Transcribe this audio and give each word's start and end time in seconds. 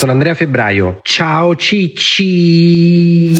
Sono 0.00 0.12
Andrea 0.12 0.34
Febbraio. 0.34 1.00
Ciao 1.02 1.54
Cicci. 1.54 3.34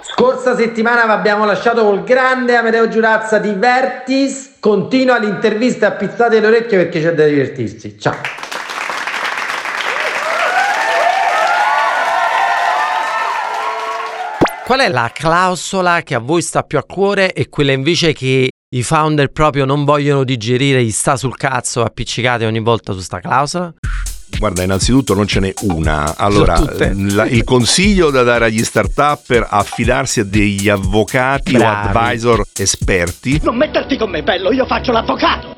Scorsa 0.00 0.56
settimana 0.56 1.04
vi 1.04 1.12
abbiamo 1.12 1.44
lasciato 1.44 1.84
col 1.84 2.02
grande 2.02 2.56
Amedeo 2.56 2.88
Giurazza 2.88 3.38
di 3.38 3.52
Vertis. 3.52 4.56
Continua 4.58 5.18
l'intervista 5.18 5.86
a 5.86 5.90
pizzate 5.92 6.40
le 6.40 6.46
orecchie 6.48 6.76
perché 6.76 7.00
c'è 7.00 7.14
da 7.14 7.24
divertirsi. 7.24 7.96
Ciao. 7.96 8.16
Qual 14.64 14.80
è 14.80 14.88
la 14.88 15.08
clausola 15.14 16.02
che 16.02 16.16
a 16.16 16.18
voi 16.18 16.42
sta 16.42 16.64
più 16.64 16.78
a 16.78 16.82
cuore 16.82 17.32
e 17.32 17.48
quella 17.48 17.70
invece 17.70 18.12
che 18.12 18.48
i 18.70 18.82
founder 18.82 19.30
proprio 19.30 19.64
non 19.64 19.84
vogliono 19.84 20.24
digerire, 20.24 20.82
gli 20.82 20.90
sta 20.90 21.16
sul 21.16 21.36
cazzo 21.36 21.82
appiccicate 21.82 22.44
ogni 22.46 22.60
volta 22.60 22.92
su 22.92 23.00
sta 23.00 23.20
clausola? 23.20 23.72
Guarda, 24.38 24.64
innanzitutto 24.64 25.14
non 25.14 25.26
ce 25.28 25.38
n'è 25.40 25.54
una. 25.62 26.16
Allora, 26.16 26.60
la, 26.78 27.26
il 27.26 27.44
consiglio 27.44 28.10
da 28.10 28.24
dare 28.24 28.46
agli 28.46 28.62
start-up 28.64 29.46
affidarsi 29.48 30.20
a 30.20 30.24
degli 30.24 30.68
avvocati 30.68 31.52
Bravi. 31.52 31.86
o 31.86 31.90
advisor 31.90 32.42
esperti, 32.58 33.40
Non 33.44 33.56
metterti 33.56 33.96
con 33.96 34.10
me, 34.10 34.22
bello, 34.24 34.52
io 34.52 34.66
faccio 34.66 34.90
l'avvocato. 34.90 35.55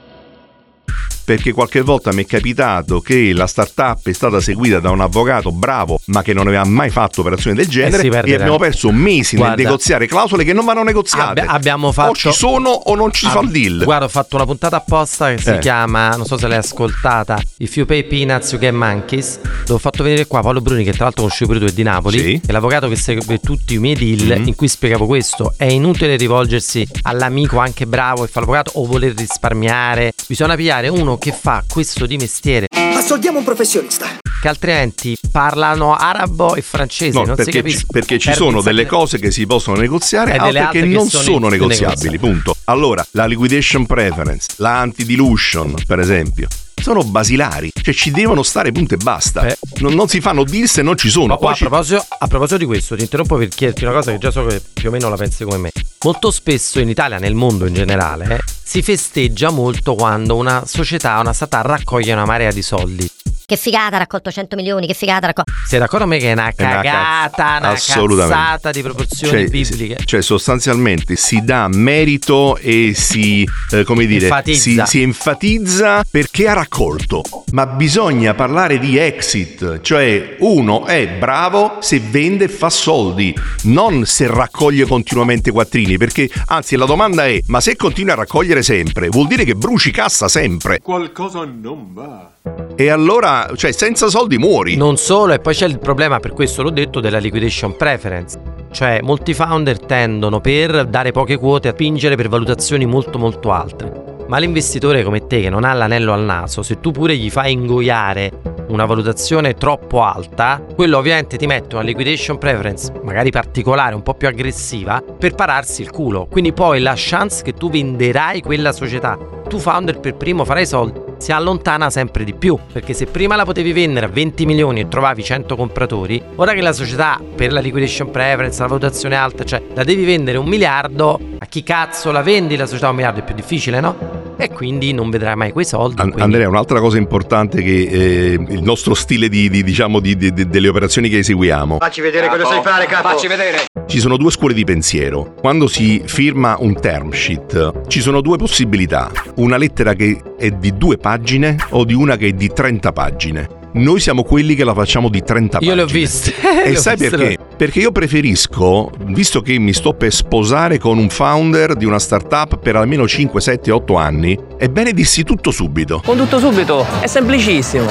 Perché 1.28 1.52
qualche 1.52 1.82
volta 1.82 2.10
mi 2.14 2.22
è 2.24 2.26
capitato 2.26 3.02
che 3.02 3.34
la 3.34 3.46
startup 3.46 3.98
è 4.08 4.12
stata 4.12 4.40
seguita 4.40 4.80
da 4.80 4.88
un 4.88 5.02
avvocato 5.02 5.52
bravo, 5.52 5.98
ma 6.06 6.22
che 6.22 6.32
non 6.32 6.46
aveva 6.46 6.64
mai 6.64 6.88
fatto 6.88 7.20
operazioni 7.20 7.54
del 7.54 7.66
genere 7.68 7.98
si 8.00 8.06
e 8.06 8.10
perderà. 8.10 8.36
abbiamo 8.44 8.56
perso 8.58 8.90
mesi 8.90 9.36
Guarda. 9.36 9.56
nel 9.56 9.64
negoziare 9.66 10.06
clausole 10.06 10.42
che 10.44 10.54
non 10.54 10.64
vanno 10.64 10.82
negoziate. 10.84 11.40
Abbi- 11.42 11.50
abbiamo 11.52 11.92
fatto- 11.92 12.10
O 12.12 12.14
ci 12.14 12.32
sono 12.32 12.70
o 12.70 12.94
non 12.94 13.12
ci 13.12 13.26
fa 13.26 13.40
il 13.40 13.50
deal. 13.50 13.84
Guarda, 13.84 14.06
ho 14.06 14.08
fatto 14.08 14.36
una 14.36 14.46
puntata 14.46 14.76
apposta 14.76 15.34
che 15.34 15.42
si 15.42 15.50
Eh. 15.50 15.58
chiama, 15.58 16.08
non 16.16 16.24
so 16.24 16.38
se 16.38 16.46
l'hai 16.48 16.56
ascoltata, 16.56 17.38
If 17.58 17.76
You 17.76 17.84
Pay 17.84 18.04
Peanuts 18.06 18.52
You 18.52 18.58
Get 18.62 18.72
Monkeys, 18.72 19.38
dove 19.66 19.74
ho 19.74 19.78
fatto 19.78 20.02
vedere 20.02 20.26
qua 20.26 20.40
Paolo 20.40 20.62
Bruni, 20.62 20.82
che 20.82 20.92
tra 20.92 21.04
l'altro 21.04 21.24
conosci 21.24 21.44
pure 21.44 21.58
tu, 21.58 21.66
è 21.66 21.72
di 21.72 21.82
Napoli, 21.82 22.18
Sì. 22.20 22.40
è 22.46 22.52
l'avvocato 22.52 22.88
che 22.88 22.96
segue 22.96 23.38
tutti 23.38 23.74
i 23.74 23.78
miei 23.78 23.96
deal, 23.96 24.38
Mhm. 24.40 24.46
in 24.48 24.54
cui 24.54 24.66
spiegavo 24.68 25.04
questo. 25.04 25.52
È 25.58 25.64
inutile 25.66 26.16
rivolgersi 26.16 26.88
all'amico 27.02 27.58
anche 27.58 27.86
bravo 27.86 28.24
e 28.24 28.28
fa 28.28 28.40
l'avvocato 28.40 28.70
o 28.76 28.86
voler 28.86 29.12
risparmiare. 29.14 30.12
Bisogna 30.28 30.56
pigliare 30.56 30.88
uno 30.88 31.16
che 31.16 31.32
fa 31.32 31.64
questo 31.66 32.04
di 32.04 32.18
mestiere, 32.18 32.66
Assoldiamo 32.70 33.38
un 33.38 33.44
professionista. 33.44 34.18
che 34.42 34.48
altrimenti 34.48 35.16
parlano 35.32 35.94
arabo 35.96 36.54
e 36.54 36.60
francese, 36.60 37.18
No, 37.18 37.24
non 37.24 37.34
si 37.36 37.44
perché, 37.44 37.58
capisce. 37.60 37.78
ci, 37.78 37.86
perché 37.90 38.18
ci 38.18 38.32
sono 38.34 38.60
delle 38.60 38.84
cose 38.84 39.18
che 39.18 39.30
si 39.30 39.46
possono 39.46 39.78
negoziare 39.78 40.34
E 40.34 40.38
delle 40.38 40.58
altre 40.58 40.60
che 40.60 40.66
altre 40.66 40.80
che 40.90 40.94
non 40.94 41.08
sono 41.08 41.22
sono 41.22 41.48
negoziabili. 41.48 41.86
negoziabili, 41.86 42.18
punto. 42.18 42.56
Allora, 42.64 43.06
la 43.12 43.24
liquidation 43.24 43.86
preference, 43.86 44.48
la 44.56 44.78
anti-dilution, 44.80 45.74
per 45.86 45.98
esempio, 45.98 46.46
sono 46.80 47.02
basilari, 47.04 47.70
cioè 47.82 47.94
ci 47.94 48.10
devono 48.10 48.42
stare 48.42 48.72
punto 48.72 48.94
e 48.94 48.96
basta. 48.96 49.46
Eh. 49.46 49.58
Non, 49.80 49.94
non 49.94 50.08
si 50.08 50.20
fanno 50.20 50.44
deal 50.44 50.68
se 50.68 50.82
non 50.82 50.96
ci 50.96 51.10
sono. 51.10 51.26
Ma 51.28 51.36
poi 51.36 51.44
Poi 51.44 51.52
a 51.52 51.54
ci- 51.56 51.64
proposito, 51.64 52.06
a 52.18 52.26
proposito 52.26 52.58
di 52.58 52.64
questo, 52.64 52.96
ti 52.96 53.02
interrompo 53.02 53.36
per 53.36 53.48
chiederti 53.48 53.84
una 53.84 53.92
cosa 53.92 54.12
che 54.12 54.18
già 54.18 54.30
so 54.30 54.44
che 54.46 54.60
più 54.72 54.88
o 54.88 54.92
meno 54.92 55.08
la 55.08 55.16
pensi 55.16 55.44
come 55.44 55.56
me. 55.58 55.70
Molto 56.04 56.30
spesso 56.30 56.78
in 56.78 56.88
Italia, 56.88 57.18
nel 57.18 57.34
mondo 57.34 57.66
in 57.66 57.74
generale, 57.74 58.36
eh, 58.36 58.38
si 58.62 58.82
festeggia 58.82 59.50
molto 59.50 59.94
quando 59.94 60.36
una 60.36 60.62
società, 60.64 61.18
una 61.18 61.32
startup 61.32 61.64
raccoglie 61.64 62.12
una 62.12 62.24
marea 62.24 62.52
di 62.52 62.62
soldi. 62.62 63.10
Che 63.48 63.56
figata, 63.56 63.96
ha 63.96 64.00
raccolto 64.00 64.30
100 64.30 64.56
milioni, 64.56 64.86
che 64.86 64.92
figata, 64.92 65.24
ha 65.24 65.28
raccolto... 65.28 65.50
Sei 65.66 65.78
d'accordo 65.78 66.04
con 66.04 66.12
me 66.14 66.18
che 66.20 66.28
è 66.28 66.32
una 66.32 66.52
È 66.54 66.62
una 66.64 66.70
cagata, 66.82 67.56
una 67.60 67.68
assolutamente. 67.70 68.34
cazzata 68.34 68.70
di 68.72 68.82
proporzioni 68.82 69.32
Cioè, 69.32 69.48
bibliche? 69.48 69.96
cioè, 70.04 70.20
sostanzialmente 70.20 71.16
si 71.16 71.40
dà 71.42 71.66
merito 71.72 72.58
e 72.58 72.92
si, 72.94 73.48
eh, 73.70 73.84
come 73.84 74.04
dire, 74.04 74.26
Enfatizza. 74.26 74.84
si, 74.84 74.98
si 74.98 75.02
enfatizza 75.02 76.04
perché 76.10 76.46
ha 76.46 76.52
raccolto. 76.52 77.22
Ma 77.52 77.64
bisogna 77.64 78.34
parlare 78.34 78.78
di 78.78 78.98
exit, 78.98 79.80
cioè 79.80 80.36
uno 80.40 80.84
è 80.84 81.08
bravo 81.08 81.78
se 81.80 82.00
vende 82.00 82.44
e 82.44 82.48
fa 82.48 82.68
soldi, 82.68 83.34
non 83.62 84.04
se 84.04 84.26
raccoglie 84.26 84.84
continuamente 84.84 85.50
quattrini, 85.52 85.96
perché 85.96 86.28
anzi 86.48 86.76
la 86.76 86.84
domanda 86.84 87.26
è, 87.26 87.40
ma 87.46 87.62
se 87.62 87.76
continui 87.76 88.10
a 88.10 88.16
raccogliere 88.16 88.62
sempre, 88.62 89.08
vuol 89.08 89.26
dire 89.26 89.44
che 89.44 89.54
bruci 89.54 89.90
cassa 89.90 90.28
sempre. 90.28 90.80
Qualcosa 90.80 91.46
non 91.46 91.94
va. 91.94 92.32
E 92.76 92.88
allora, 92.88 93.37
cioè, 93.54 93.72
senza 93.72 94.08
soldi 94.08 94.38
muori. 94.38 94.76
Non 94.76 94.96
solo, 94.96 95.32
e 95.32 95.38
poi 95.38 95.54
c'è 95.54 95.66
il 95.66 95.78
problema, 95.78 96.20
per 96.20 96.32
questo 96.32 96.62
l'ho 96.62 96.70
detto, 96.70 97.00
della 97.00 97.18
liquidation 97.18 97.76
preference. 97.76 98.40
Cioè, 98.70 99.00
molti 99.02 99.34
founder 99.34 99.78
tendono 99.78 100.40
per 100.40 100.86
dare 100.86 101.10
poche 101.10 101.36
quote 101.36 101.68
a 101.68 101.72
spingere 101.72 102.16
per 102.16 102.28
valutazioni 102.28 102.86
molto 102.86 103.18
molto 103.18 103.52
alte. 103.52 104.16
Ma 104.28 104.38
l'investitore 104.38 105.02
come 105.02 105.26
te 105.26 105.40
che 105.40 105.48
non 105.48 105.64
ha 105.64 105.72
l'anello 105.72 106.12
al 106.12 106.22
naso, 106.22 106.62
se 106.62 106.80
tu 106.80 106.90
pure 106.90 107.16
gli 107.16 107.30
fai 107.30 107.52
ingoiare 107.52 108.30
una 108.68 108.84
valutazione 108.84 109.54
troppo 109.54 110.02
alta, 110.02 110.62
quello 110.74 110.98
ovviamente 110.98 111.38
ti 111.38 111.46
mette 111.46 111.76
una 111.76 111.84
liquidation 111.84 112.36
preference, 112.36 112.92
magari 113.02 113.30
particolare, 113.30 113.94
un 113.94 114.02
po' 114.02 114.12
più 114.12 114.28
aggressiva, 114.28 115.02
per 115.02 115.34
pararsi 115.34 115.80
il 115.80 115.90
culo. 115.90 116.26
Quindi 116.30 116.52
poi 116.52 116.80
la 116.80 116.92
chance 116.94 117.42
che 117.42 117.54
tu 117.54 117.70
venderai 117.70 118.42
quella 118.42 118.72
società, 118.72 119.18
tu 119.48 119.58
founder 119.58 119.98
per 119.98 120.16
primo 120.16 120.44
farai 120.44 120.66
soldi, 120.66 121.00
si 121.18 121.32
allontana 121.32 121.90
sempre 121.90 122.24
di 122.24 122.32
più. 122.34 122.56
Perché 122.72 122.92
se 122.94 123.06
prima 123.06 123.36
la 123.36 123.44
potevi 123.44 123.72
vendere 123.72 124.06
a 124.06 124.08
20 124.08 124.46
milioni 124.46 124.80
e 124.80 124.88
trovavi 124.88 125.22
100 125.22 125.56
compratori, 125.56 126.22
ora 126.36 126.52
che 126.54 126.60
la 126.60 126.72
società 126.72 127.20
per 127.34 127.52
la 127.52 127.60
liquidation 127.60 128.10
preference, 128.10 128.60
la 128.60 128.66
valutazione 128.68 129.16
alta, 129.16 129.44
cioè 129.44 129.62
la 129.74 129.84
devi 129.84 130.04
vendere 130.04 130.38
un 130.38 130.46
miliardo, 130.46 131.18
a 131.38 131.46
chi 131.46 131.62
cazzo 131.62 132.10
la 132.12 132.22
vendi 132.22 132.56
la 132.56 132.66
società 132.66 132.86
a 132.86 132.90
un 132.90 132.96
miliardo? 132.96 133.20
È 133.20 133.24
più 133.24 133.34
difficile, 133.34 133.80
no? 133.80 134.26
E 134.36 134.50
quindi 134.50 134.92
non 134.92 135.10
vedrai 135.10 135.34
mai 135.34 135.50
quei 135.52 135.64
soldi. 135.64 136.00
An- 136.00 136.06
quindi- 136.10 136.22
Andrea, 136.22 136.48
un'altra 136.48 136.78
cosa 136.80 136.96
importante 136.96 137.60
che 137.62 137.88
eh, 137.90 138.32
il 138.48 138.62
nostro 138.62 138.94
stile 138.94 139.28
di, 139.28 139.50
di- 139.50 139.64
diciamo 139.64 139.98
di- 139.98 140.16
di- 140.16 140.32
di- 140.32 140.48
delle 140.48 140.68
operazioni 140.68 141.08
che 141.08 141.18
eseguiamo. 141.18 141.78
Facci 141.78 142.00
vedere 142.00 142.28
cosa 142.28 142.44
sai 142.46 142.62
fare, 142.62 142.86
capo. 142.86 143.08
Facci 143.08 143.26
vedere. 143.26 143.64
Ci 143.88 144.00
sono 144.00 144.18
due 144.18 144.30
scuole 144.30 144.52
di 144.52 144.64
pensiero. 144.64 145.32
Quando 145.40 145.66
si 145.66 146.02
firma 146.04 146.56
un 146.60 146.78
term 146.78 147.10
sheet, 147.10 147.86
ci 147.88 148.00
sono 148.00 148.20
due 148.20 148.36
possibilità. 148.36 149.10
Una 149.36 149.56
lettera 149.56 149.94
che 149.94 150.20
è 150.36 150.50
di 150.50 150.76
due 150.76 150.98
pagine 150.98 151.56
o 151.70 151.86
di 151.86 151.94
una 151.94 152.16
che 152.16 152.26
è 152.28 152.32
di 152.32 152.48
30 152.52 152.92
pagine. 152.92 153.48
Noi 153.72 153.98
siamo 153.98 154.24
quelli 154.24 154.54
che 154.54 154.64
la 154.64 154.74
facciamo 154.74 155.08
di 155.08 155.22
30 155.22 155.58
Io 155.62 155.70
pagine. 155.70 155.74
le 155.74 155.82
ho 155.82 155.86
viste. 155.86 156.34
E 156.66 156.76
sai 156.76 156.98
perché? 156.98 157.38
Perché 157.56 157.78
io 157.80 157.90
preferisco, 157.90 158.90
visto 159.06 159.40
che 159.40 159.58
mi 159.58 159.72
sto 159.72 159.94
per 159.94 160.12
sposare 160.12 160.76
con 160.78 160.98
un 160.98 161.08
founder 161.08 161.74
di 161.74 161.86
una 161.86 161.98
startup 161.98 162.58
per 162.58 162.76
almeno 162.76 163.08
5, 163.08 163.40
7, 163.40 163.70
8 163.70 163.94
anni, 163.96 164.38
è 164.58 164.68
bene 164.68 164.92
dissi 164.92 165.22
tutto 165.24 165.50
subito. 165.50 166.02
Con 166.04 166.18
tutto 166.18 166.38
subito, 166.38 166.84
è 167.00 167.06
semplicissimo. 167.06 167.86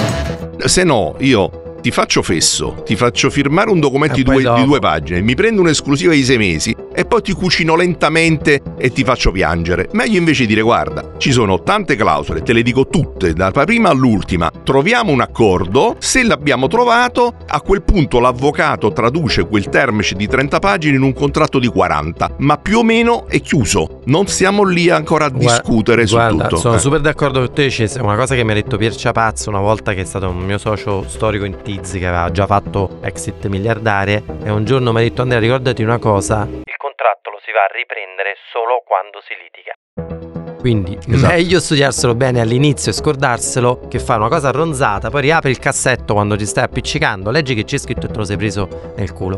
Se 0.60 0.84
no, 0.84 1.16
io 1.20 1.67
ti 1.88 1.94
faccio 1.94 2.22
fesso, 2.22 2.82
ti 2.86 2.98
faccio 2.98 3.30
firmare 3.30 3.70
un 3.70 3.80
documento 3.80 4.16
di 4.16 4.24
due, 4.24 4.44
di 4.44 4.66
due 4.66 4.80
pagine, 4.80 5.22
mi 5.22 5.36
prendo 5.36 5.62
un'esclusiva 5.62 6.12
di 6.12 6.22
sei 6.26 6.38
mesi 6.38 6.76
e 6.94 7.06
poi 7.06 7.22
ti 7.22 7.32
cucino 7.32 7.76
lentamente 7.78 8.62
e 8.78 8.92
ti 8.92 9.06
faccio 9.06 9.32
piangere. 9.32 9.88
Meglio 9.94 10.18
invece 10.18 10.46
dire 10.46 10.60
guarda, 10.62 11.14
ci 11.18 11.32
sono 11.32 11.64
tante 11.64 11.96
clausole, 11.96 12.42
te 12.42 12.52
le 12.52 12.62
dico 12.62 12.88
tutte, 12.88 13.32
dalla 13.32 13.64
prima 13.64 13.88
all'ultima, 13.88 14.52
troviamo 14.66 15.14
un 15.14 15.22
accordo, 15.22 15.96
se 16.00 16.24
l'abbiamo 16.24 16.68
trovato, 16.68 17.36
a 17.48 17.62
quel 17.62 17.84
punto 17.84 18.20
l'avvocato 18.20 18.92
traduce 18.92 19.48
quel 19.48 19.70
term 19.70 20.02
sheet 20.02 20.18
di 20.18 20.28
30 20.28 20.60
pagine 20.60 20.98
in 20.98 21.04
un 21.04 21.14
contratto 21.14 21.58
di 21.58 21.68
40, 21.68 22.32
ma 22.40 22.58
più 22.58 22.80
o 22.80 22.84
meno 22.84 23.28
è 23.30 23.40
chiuso, 23.40 24.02
non 24.08 24.28
stiamo 24.28 24.66
lì 24.66 24.90
ancora 24.90 25.24
a 25.24 25.30
Guarda- 25.30 25.62
discutere 25.62 26.06
su 26.06 26.16
guarda, 26.16 26.48
tutto. 26.48 26.58
Sono 26.60 26.76
Eh. 26.76 26.80
super 26.80 27.00
d'accordo 27.00 27.40
con 27.40 27.54
te. 27.54 27.68
C'è 27.68 27.88
una 28.02 28.18
cosa 28.18 28.36
che 28.36 28.44
mi 28.44 28.52
ha 28.52 28.56
detto 28.56 28.76
Pier 28.76 28.94
Ciapazzo 28.94 29.48
una 29.50 29.62
volta 29.62 29.94
che 29.94 30.02
è 30.02 30.06
stato 30.06 30.28
un 30.28 30.40
mio 30.40 30.58
socio 30.58 31.06
storico 31.08 31.46
in 31.46 31.56
Tizzi 31.78 32.00
che 32.00 32.08
aveva 32.08 32.32
già 32.32 32.48
fatto 32.48 32.98
exit 33.04 33.46
miliardarie. 33.46 34.24
E 34.44 34.50
un 34.50 34.66
giorno 34.66 34.92
mi 34.92 34.98
ha 35.00 35.02
detto: 35.04 35.22
Andrea, 35.22 35.40
ricordati 35.40 35.84
una 35.84 36.00
cosa. 36.00 36.48
Il 36.50 36.76
contratto 36.78 37.30
lo 37.30 37.40
si 37.46 37.52
va 37.52 37.62
a 37.66 37.68
riprendere 37.72 38.36
solo 38.52 38.82
quando 38.84 39.22
si 39.22 39.36
litiga. 39.38 40.58
Quindi 40.60 40.98
Esatto. 40.98 41.34
meglio 41.34 41.60
studiarselo 41.60 42.16
bene 42.16 42.42
all'inizio 42.42 42.90
e 42.92 42.96
scordarselo 42.96 43.88
che 43.88 44.00
fare 44.00 44.20
una 44.20 44.28
cosa 44.30 44.50
ronzata, 44.50 45.12
poi 45.12 45.22
riapri 45.22 45.52
il 45.52 45.60
cassetto 45.60 46.14
quando 46.16 46.36
ti 46.36 46.48
stai 46.48 46.64
appiccicando, 46.64 47.30
leggi 47.30 47.54
che 47.54 47.64
c'è 47.64 47.78
scritto 47.78 48.08
e 48.08 48.10
te 48.10 48.18
lo 48.18 48.24
sei 48.26 48.38
preso 48.38 48.92
nel 48.96 49.14
culo. 49.14 49.38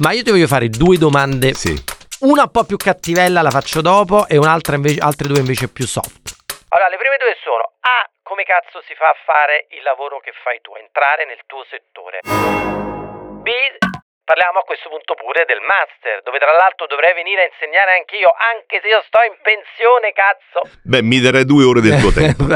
Ma 0.00 0.12
io 0.12 0.22
ti 0.22 0.30
voglio 0.30 0.46
fare 0.46 0.68
due 0.68 0.98
domande 0.98 1.54
Sì. 1.54 1.74
una 2.20 2.42
un 2.42 2.50
po' 2.50 2.64
più 2.64 2.76
cattivella 2.76 3.40
la 3.40 3.50
faccio 3.50 3.80
dopo 3.80 4.28
e 4.28 4.36
un'altra 4.36 4.76
invece, 4.76 5.00
altre 5.00 5.26
due 5.26 5.38
invece 5.38 5.68
più 5.68 5.86
soft. 5.86 6.34
Allora, 6.68 6.88
le 6.90 6.96
prime 6.98 7.16
due 7.18 7.34
sono 7.42 7.72
A. 7.80 8.11
Come 8.22 8.44
cazzo 8.44 8.80
si 8.86 8.94
fa 8.94 9.08
a 9.10 9.16
fare 9.26 9.66
il 9.70 9.82
lavoro 9.82 10.20
che 10.20 10.30
fai 10.44 10.60
tu, 10.62 10.72
entrare 10.78 11.26
nel 11.26 11.42
tuo 11.46 11.64
settore. 11.68 12.20
B. 12.22 13.50
Parliamo 14.24 14.60
a 14.60 14.62
questo 14.62 14.88
punto 14.88 15.14
pure 15.14 15.44
del 15.44 15.60
master, 15.60 16.22
dove 16.22 16.38
tra 16.38 16.52
l'altro 16.52 16.86
dovrei 16.86 17.12
venire 17.14 17.42
a 17.42 17.50
insegnare 17.50 17.98
anche 17.98 18.16
io, 18.16 18.30
anche 18.30 18.78
se 18.80 18.86
io 18.86 19.02
sto 19.02 19.18
in 19.26 19.34
pensione, 19.42 20.12
cazzo. 20.14 20.62
Beh, 20.84 21.02
mi 21.02 21.18
darei 21.18 21.44
due 21.44 21.64
ore 21.64 21.80
del 21.82 21.98
tuo 21.98 22.12
tempo. 22.14 22.46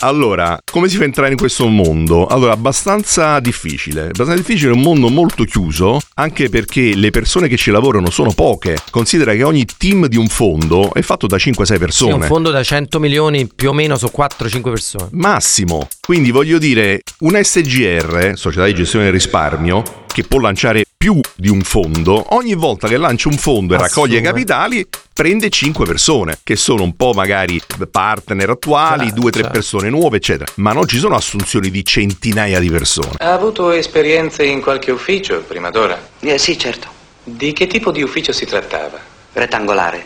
Allora, 0.00 0.56
come 0.64 0.88
si 0.88 0.94
fa 0.94 1.02
a 1.02 1.06
entrare 1.06 1.32
in 1.32 1.36
questo 1.36 1.66
mondo? 1.66 2.26
Allora, 2.28 2.52
abbastanza 2.52 3.40
difficile. 3.40 4.02
Abbastanza 4.02 4.34
difficile, 4.36 4.70
è 4.70 4.74
un 4.74 4.80
mondo 4.80 5.08
molto 5.08 5.42
chiuso, 5.42 5.98
anche 6.14 6.48
perché 6.48 6.94
le 6.94 7.10
persone 7.10 7.48
che 7.48 7.56
ci 7.56 7.72
lavorano 7.72 8.08
sono 8.08 8.32
poche. 8.32 8.76
Considera 8.92 9.34
che 9.34 9.42
ogni 9.42 9.64
team 9.76 10.06
di 10.06 10.16
un 10.16 10.28
fondo 10.28 10.94
è 10.94 11.02
fatto 11.02 11.26
da 11.26 11.36
5-6 11.36 11.64
Sì, 11.64 11.78
persone. 11.78 12.12
un 12.12 12.22
fondo 12.22 12.52
da 12.52 12.62
100 12.62 13.00
milioni 13.00 13.48
più 13.52 13.70
o 13.70 13.72
meno 13.72 13.96
su 13.96 14.08
4-5 14.16 14.60
persone. 14.70 15.08
Massimo. 15.10 15.88
Quindi 16.00 16.30
voglio 16.30 16.58
dire, 16.58 17.00
un 17.20 17.36
SGR, 17.42 18.34
società 18.36 18.66
di 18.66 18.74
gestione 18.74 19.06
del 19.06 19.14
risparmio, 19.14 19.82
che 20.18 20.24
può 20.24 20.40
lanciare 20.40 20.84
più 20.96 21.20
di 21.36 21.48
un 21.48 21.60
fondo, 21.60 22.34
ogni 22.34 22.54
volta 22.54 22.88
che 22.88 22.96
lancia 22.96 23.28
un 23.28 23.36
fondo 23.36 23.74
e 23.74 23.78
raccoglie 23.78 24.16
Assume. 24.16 24.28
capitali, 24.32 24.86
prende 25.14 25.48
5 25.48 25.86
persone, 25.86 26.40
che 26.42 26.56
sono 26.56 26.82
un 26.82 26.96
po' 26.96 27.12
magari 27.14 27.60
partner 27.88 28.50
attuali, 28.50 29.06
Certo, 29.06 29.20
2-3 29.20 29.32
certo. 29.32 29.50
persone 29.50 29.90
nuove, 29.90 30.16
eccetera. 30.16 30.50
Ma 30.56 30.72
non 30.72 30.88
ci 30.88 30.98
sono 30.98 31.14
assunzioni 31.14 31.70
di 31.70 31.84
centinaia 31.84 32.58
di 32.58 32.68
persone. 32.68 33.12
Ha 33.18 33.32
avuto 33.32 33.70
esperienze 33.70 34.44
in 34.44 34.60
qualche 34.60 34.90
ufficio 34.90 35.40
prima 35.46 35.70
d'ora? 35.70 35.96
Eh, 36.18 36.36
sì, 36.36 36.58
certo. 36.58 36.88
Di 37.22 37.52
che 37.52 37.68
tipo 37.68 37.92
di 37.92 38.02
ufficio 38.02 38.32
si 38.32 38.44
trattava? 38.44 38.98
Rettangolare. 39.34 40.04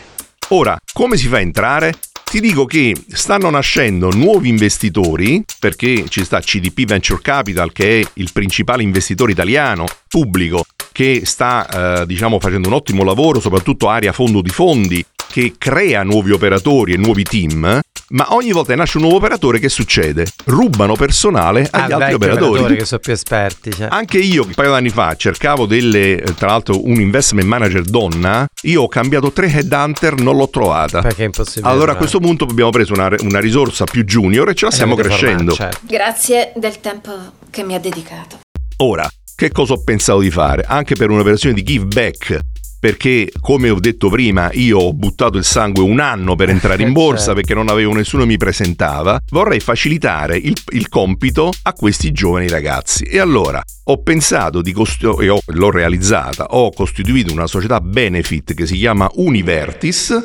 Ora, 0.49 0.77
come 0.93 1.17
si 1.17 1.27
fa 1.27 1.37
a 1.37 1.41
entrare? 1.41 1.93
Ti 2.33 2.39
dico 2.39 2.65
che 2.65 2.95
stanno 3.09 3.51
nascendo 3.51 4.09
nuovi 4.09 4.49
investitori, 4.49 5.43
perché 5.59 6.09
ci 6.09 6.25
sta 6.25 6.39
CDP 6.39 6.83
Venture 6.83 7.21
Capital, 7.21 7.71
che 7.71 7.99
è 8.01 8.09
il 8.13 8.31
principale 8.33 8.81
investitore 8.81 9.33
italiano 9.33 9.85
pubblico, 10.07 10.65
che 10.91 11.21
sta 11.25 12.01
eh, 12.01 12.07
diciamo 12.07 12.39
facendo 12.39 12.69
un 12.69 12.73
ottimo 12.73 13.03
lavoro, 13.03 13.39
soprattutto 13.39 13.87
area 13.87 14.13
fondo 14.13 14.41
di 14.41 14.49
fondi, 14.49 15.05
che 15.29 15.53
crea 15.59 16.01
nuovi 16.01 16.31
operatori 16.31 16.93
e 16.93 16.97
nuovi 16.97 17.21
team. 17.21 17.81
Ma 18.13 18.27
ogni 18.35 18.51
volta 18.51 18.73
che 18.73 18.77
nasce 18.77 18.97
un 18.97 19.03
nuovo 19.03 19.17
operatore, 19.17 19.57
che 19.57 19.69
succede? 19.69 20.27
Rubano 20.45 20.93
personale 20.95 21.67
Ah, 21.71 21.85
agli 21.85 21.91
altri 21.93 22.17
vecchi 22.19 22.33
operatori. 22.43 22.75
che 22.75 22.85
sono 22.85 22.99
più 23.01 23.11
esperti. 23.11 23.71
Cioè. 23.73 23.87
Anche 23.89 24.19
io, 24.19 24.43
un 24.45 24.53
paio 24.53 24.69
d'anni 24.69 24.89
fa, 24.89 25.15
cercavo 25.15 25.65
delle, 25.65 26.21
eh, 26.21 26.35
tra 26.35 26.47
l'altro, 26.49 26.85
un 26.85 26.99
investment 27.01 27.47
manager 27.47 27.81
donna. 27.81 28.45
Io 28.63 28.83
ho 28.83 28.87
cambiato 28.87 29.31
tre 29.31 29.47
headhunter, 29.51 30.13
non 30.21 30.37
l'ho 30.37 30.47
trovata. 30.47 31.01
Perché 31.01 31.23
è 31.23 31.25
impossibile. 31.25 31.71
Allora 31.73 31.93
a 31.93 31.95
questo 31.95 32.19
punto 32.19 32.45
abbiamo 32.45 32.69
preso 32.69 32.93
una, 32.93 33.09
una 33.21 33.39
risorsa 33.39 33.85
più 33.85 34.03
junior 34.03 34.47
e 34.49 34.53
ce 34.53 34.65
la 34.65 34.71
Eh, 34.71 34.73
stiamo 34.75 34.93
crescendo. 34.95 35.55
formare, 35.55 35.71
certo. 35.73 35.87
Grazie 35.91 36.51
del 36.55 36.79
tempo 36.81 37.11
che 37.49 37.63
mi 37.63 37.73
ha 37.73 37.79
dedicato. 37.79 38.41
Ora, 38.77 39.09
che 39.35 39.51
cosa 39.51 39.73
ho 39.73 39.81
pensato 39.83 40.19
di 40.19 40.29
fare? 40.29 40.63
Anche 40.67 40.93
per 40.93 41.09
un'operazione 41.09 41.55
di 41.55 41.63
give 41.63 41.85
back. 41.85 42.39
Perché, 42.83 43.31
come 43.39 43.69
ho 43.69 43.79
detto 43.79 44.09
prima, 44.09 44.49
io 44.51 44.77
ho 44.77 44.93
buttato 44.93 45.37
il 45.37 45.45
sangue 45.45 45.81
un 45.83 46.01
anno 46.01 46.35
per 46.35 46.49
entrare 46.49 46.83
in 46.83 46.91
borsa 46.91 47.11
Certo. 47.27 47.35
perché 47.35 47.53
non 47.53 47.69
avevo 47.69 47.93
nessuno 47.93 48.25
mi 48.25 48.35
presentava. 48.35 49.17
Vorrei 49.29 49.61
facilitare 49.61 50.35
il, 50.35 50.53
il 50.73 50.89
compito 50.89 51.49
a 51.61 51.71
questi 51.71 52.11
giovani 52.11 52.49
ragazzi. 52.49 53.05
E 53.05 53.19
allora 53.19 53.63
ho 53.85 54.01
pensato 54.01 54.61
di 54.61 54.73
costu- 54.73 55.17
e 55.21 55.29
ho- 55.29 55.39
l'ho 55.45 55.71
realizzata. 55.71 56.47
Ho 56.49 56.71
costituito 56.73 57.31
una 57.31 57.47
società 57.47 57.79
benefit 57.79 58.53
che 58.53 58.65
si 58.65 58.75
chiama 58.75 59.09
Univertis 59.13 60.19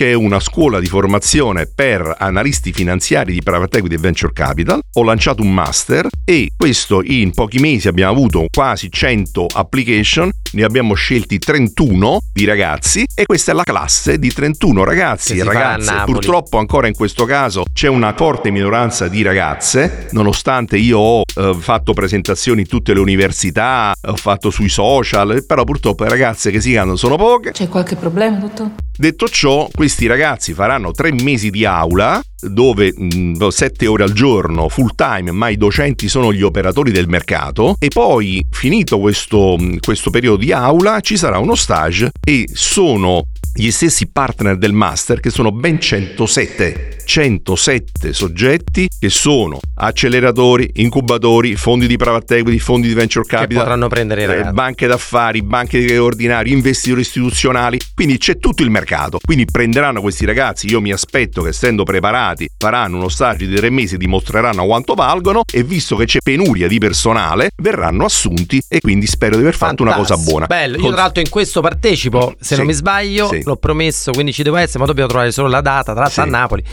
che 0.00 0.12
è 0.12 0.14
una 0.14 0.40
scuola 0.40 0.80
di 0.80 0.86
formazione 0.86 1.66
per 1.66 2.14
analisti 2.18 2.72
finanziari 2.72 3.34
di 3.34 3.42
private 3.42 3.76
equity 3.76 3.96
e 3.96 3.98
venture 3.98 4.32
capital. 4.32 4.80
Ho 4.94 5.02
lanciato 5.02 5.42
un 5.42 5.52
master 5.52 6.08
e 6.24 6.48
questo 6.56 7.02
in 7.04 7.32
pochi 7.32 7.58
mesi 7.58 7.86
abbiamo 7.86 8.12
avuto 8.12 8.46
quasi 8.50 8.90
100 8.90 9.48
application, 9.52 10.30
ne 10.52 10.64
abbiamo 10.64 10.94
scelti 10.94 11.38
31 11.38 12.18
di 12.32 12.46
ragazzi 12.46 13.04
e 13.14 13.26
questa 13.26 13.52
è 13.52 13.54
la 13.54 13.62
classe 13.62 14.18
di 14.18 14.32
31 14.32 14.84
ragazzi 14.84 15.36
e 15.36 15.44
ragazze. 15.44 15.92
Purtroppo 16.06 16.56
ancora 16.56 16.86
in 16.86 16.94
questo 16.94 17.26
caso 17.26 17.64
c'è 17.70 17.88
una 17.88 18.14
forte 18.14 18.50
minoranza 18.50 19.06
di 19.06 19.20
ragazze, 19.20 20.08
nonostante 20.12 20.78
io 20.78 20.98
ho 20.98 21.22
eh, 21.34 21.54
fatto 21.60 21.92
presentazioni 21.92 22.62
in 22.62 22.68
tutte 22.68 22.94
le 22.94 23.00
università, 23.00 23.92
ho 24.00 24.16
fatto 24.16 24.48
sui 24.48 24.70
social, 24.70 25.44
però 25.46 25.64
purtroppo 25.64 26.04
le 26.04 26.08
ragazze 26.08 26.50
che 26.50 26.62
si 26.62 26.74
hanno 26.74 26.96
sono 26.96 27.16
poche. 27.16 27.50
C'è 27.50 27.68
qualche 27.68 27.96
problema, 27.96 28.38
dottor? 28.38 28.70
Detto 29.00 29.28
ciò, 29.28 29.66
questi 29.74 30.06
ragazzi 30.06 30.52
faranno 30.52 30.90
tre 30.90 31.10
mesi 31.10 31.48
di 31.48 31.64
aula 31.64 32.20
dove 32.38 32.92
mh, 32.94 33.48
sette 33.48 33.86
ore 33.86 34.02
al 34.02 34.12
giorno 34.12 34.68
full 34.68 34.94
time, 34.94 35.30
ma 35.30 35.48
i 35.48 35.56
docenti 35.56 36.06
sono 36.06 36.34
gli 36.34 36.42
operatori 36.42 36.90
del 36.90 37.08
mercato 37.08 37.76
e 37.78 37.88
poi 37.88 38.44
finito 38.50 39.00
questo, 39.00 39.56
mh, 39.58 39.78
questo 39.78 40.10
periodo 40.10 40.36
di 40.36 40.52
aula 40.52 41.00
ci 41.00 41.16
sarà 41.16 41.38
uno 41.38 41.54
stage 41.54 42.10
e 42.22 42.46
sono 42.52 43.22
gli 43.52 43.70
stessi 43.70 44.08
partner 44.08 44.56
del 44.56 44.72
master 44.72 45.20
che 45.20 45.30
sono 45.30 45.50
ben 45.52 45.80
107 45.80 46.98
107 47.10 48.12
soggetti 48.12 48.86
che 48.96 49.08
sono 49.08 49.58
acceleratori, 49.74 50.70
incubatori, 50.74 51.56
fondi 51.56 51.88
di 51.88 51.96
private 51.96 52.36
equity, 52.36 52.58
fondi 52.58 52.86
di 52.86 52.94
venture 52.94 53.26
capital, 53.26 53.62
potranno 53.62 53.88
prendere 53.88 54.38
eh, 54.38 54.52
banche 54.52 54.86
d'affari, 54.86 55.42
banche 55.42 55.98
ordinarie, 55.98 56.52
investitori 56.52 57.00
istituzionali, 57.00 57.80
quindi 57.94 58.18
c'è 58.18 58.38
tutto 58.38 58.62
il 58.62 58.70
mercato. 58.70 59.18
Quindi 59.24 59.46
prenderanno 59.46 60.00
questi 60.00 60.24
ragazzi, 60.24 60.68
io 60.68 60.80
mi 60.80 60.92
aspetto 60.92 61.42
che 61.42 61.48
essendo 61.48 61.82
preparati 61.82 62.48
faranno 62.56 62.98
uno 62.98 63.08
stage 63.08 63.48
di 63.48 63.56
tre 63.56 63.70
mesi, 63.70 63.96
dimostreranno 63.96 64.64
quanto 64.66 64.94
valgono 64.94 65.42
e 65.50 65.64
visto 65.64 65.96
che 65.96 66.04
c'è 66.04 66.18
penuria 66.22 66.68
di 66.68 66.78
personale 66.78 67.50
verranno 67.56 68.04
assunti 68.04 68.62
e 68.68 68.80
quindi 68.80 69.06
spero 69.06 69.34
di 69.34 69.42
aver 69.42 69.56
fatto 69.56 69.82
una 69.82 69.94
cosa 69.94 70.14
Fantastico. 70.14 70.30
buona. 70.30 70.46
Bello, 70.46 70.76
io 70.76 70.92
tra 70.92 71.02
l'altro 71.02 71.22
in 71.22 71.28
questo 71.28 71.60
partecipo, 71.60 72.34
se 72.38 72.54
Sì, 72.54 72.56
non 72.56 72.66
mi 72.66 72.72
sbaglio, 72.72 73.28
sì. 73.28 73.39
L'ho 73.44 73.56
promesso, 73.56 74.10
quindi 74.12 74.32
ci 74.32 74.42
devo 74.42 74.56
essere, 74.56 74.78
ma 74.80 74.86
dobbiamo 74.86 75.08
trovare 75.08 75.30
solo 75.32 75.48
la 75.48 75.60
data, 75.60 75.92
tra 75.92 76.02
l'altro 76.02 76.22
Sì. 76.22 76.28
a 76.28 76.30
Napoli. 76.30 76.64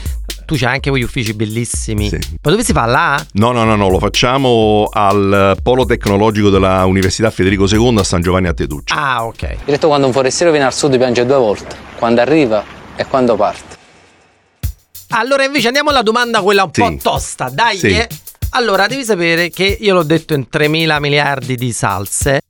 Tu 0.46 0.56
c'hai 0.56 0.72
anche 0.74 0.88
quegli 0.88 1.02
uffici 1.02 1.34
bellissimi. 1.34 2.08
Sì. 2.08 2.18
Ma 2.42 2.50
dove 2.50 2.64
si 2.64 2.72
fa 2.72 2.86
là? 2.86 3.22
No, 3.32 3.52
no, 3.52 3.64
no, 3.64 3.76
no, 3.76 3.88
lo 3.90 3.98
facciamo 3.98 4.88
al 4.90 5.58
Polo 5.62 5.84
Tecnologico 5.84 6.48
della 6.48 6.84
Università 6.86 7.30
Federico 7.30 7.66
II 7.68 7.98
a 7.98 8.04
San 8.04 8.22
Giovanni 8.22 8.46
a 8.48 8.54
Teduccio. 8.54 8.94
Ah, 8.96 9.26
ok. 9.26 9.56
Detto 9.66 9.88
quando 9.88 10.06
un 10.06 10.12
forestiero 10.12 10.50
viene 10.50 10.66
al 10.66 10.72
sud 10.72 10.96
piange 10.96 11.26
due 11.26 11.36
volte, 11.36 11.76
quando 11.98 12.20
arriva 12.22 12.64
e 12.96 13.04
quando 13.06 13.36
parte. 13.36 13.76
Allora 15.10 15.44
invece 15.44 15.66
andiamo 15.68 15.90
alla 15.90 16.02
domanda 16.02 16.40
quella 16.42 16.64
un 16.64 16.70
Sì. 16.72 16.80
po' 16.82 16.96
tosta, 17.02 17.48
dai. 17.50 17.76
Sì. 17.78 17.88
eh. 17.88 18.08
Allora, 18.50 18.86
devi 18.86 19.04
sapere 19.04 19.50
che 19.50 19.64
io 19.78 19.92
l'ho 19.94 20.02
detto 20.02 20.32
in 20.32 20.46
3.000 20.50 20.98
miliardi 21.00 21.54
di 21.56 21.70
salse. 21.72 22.40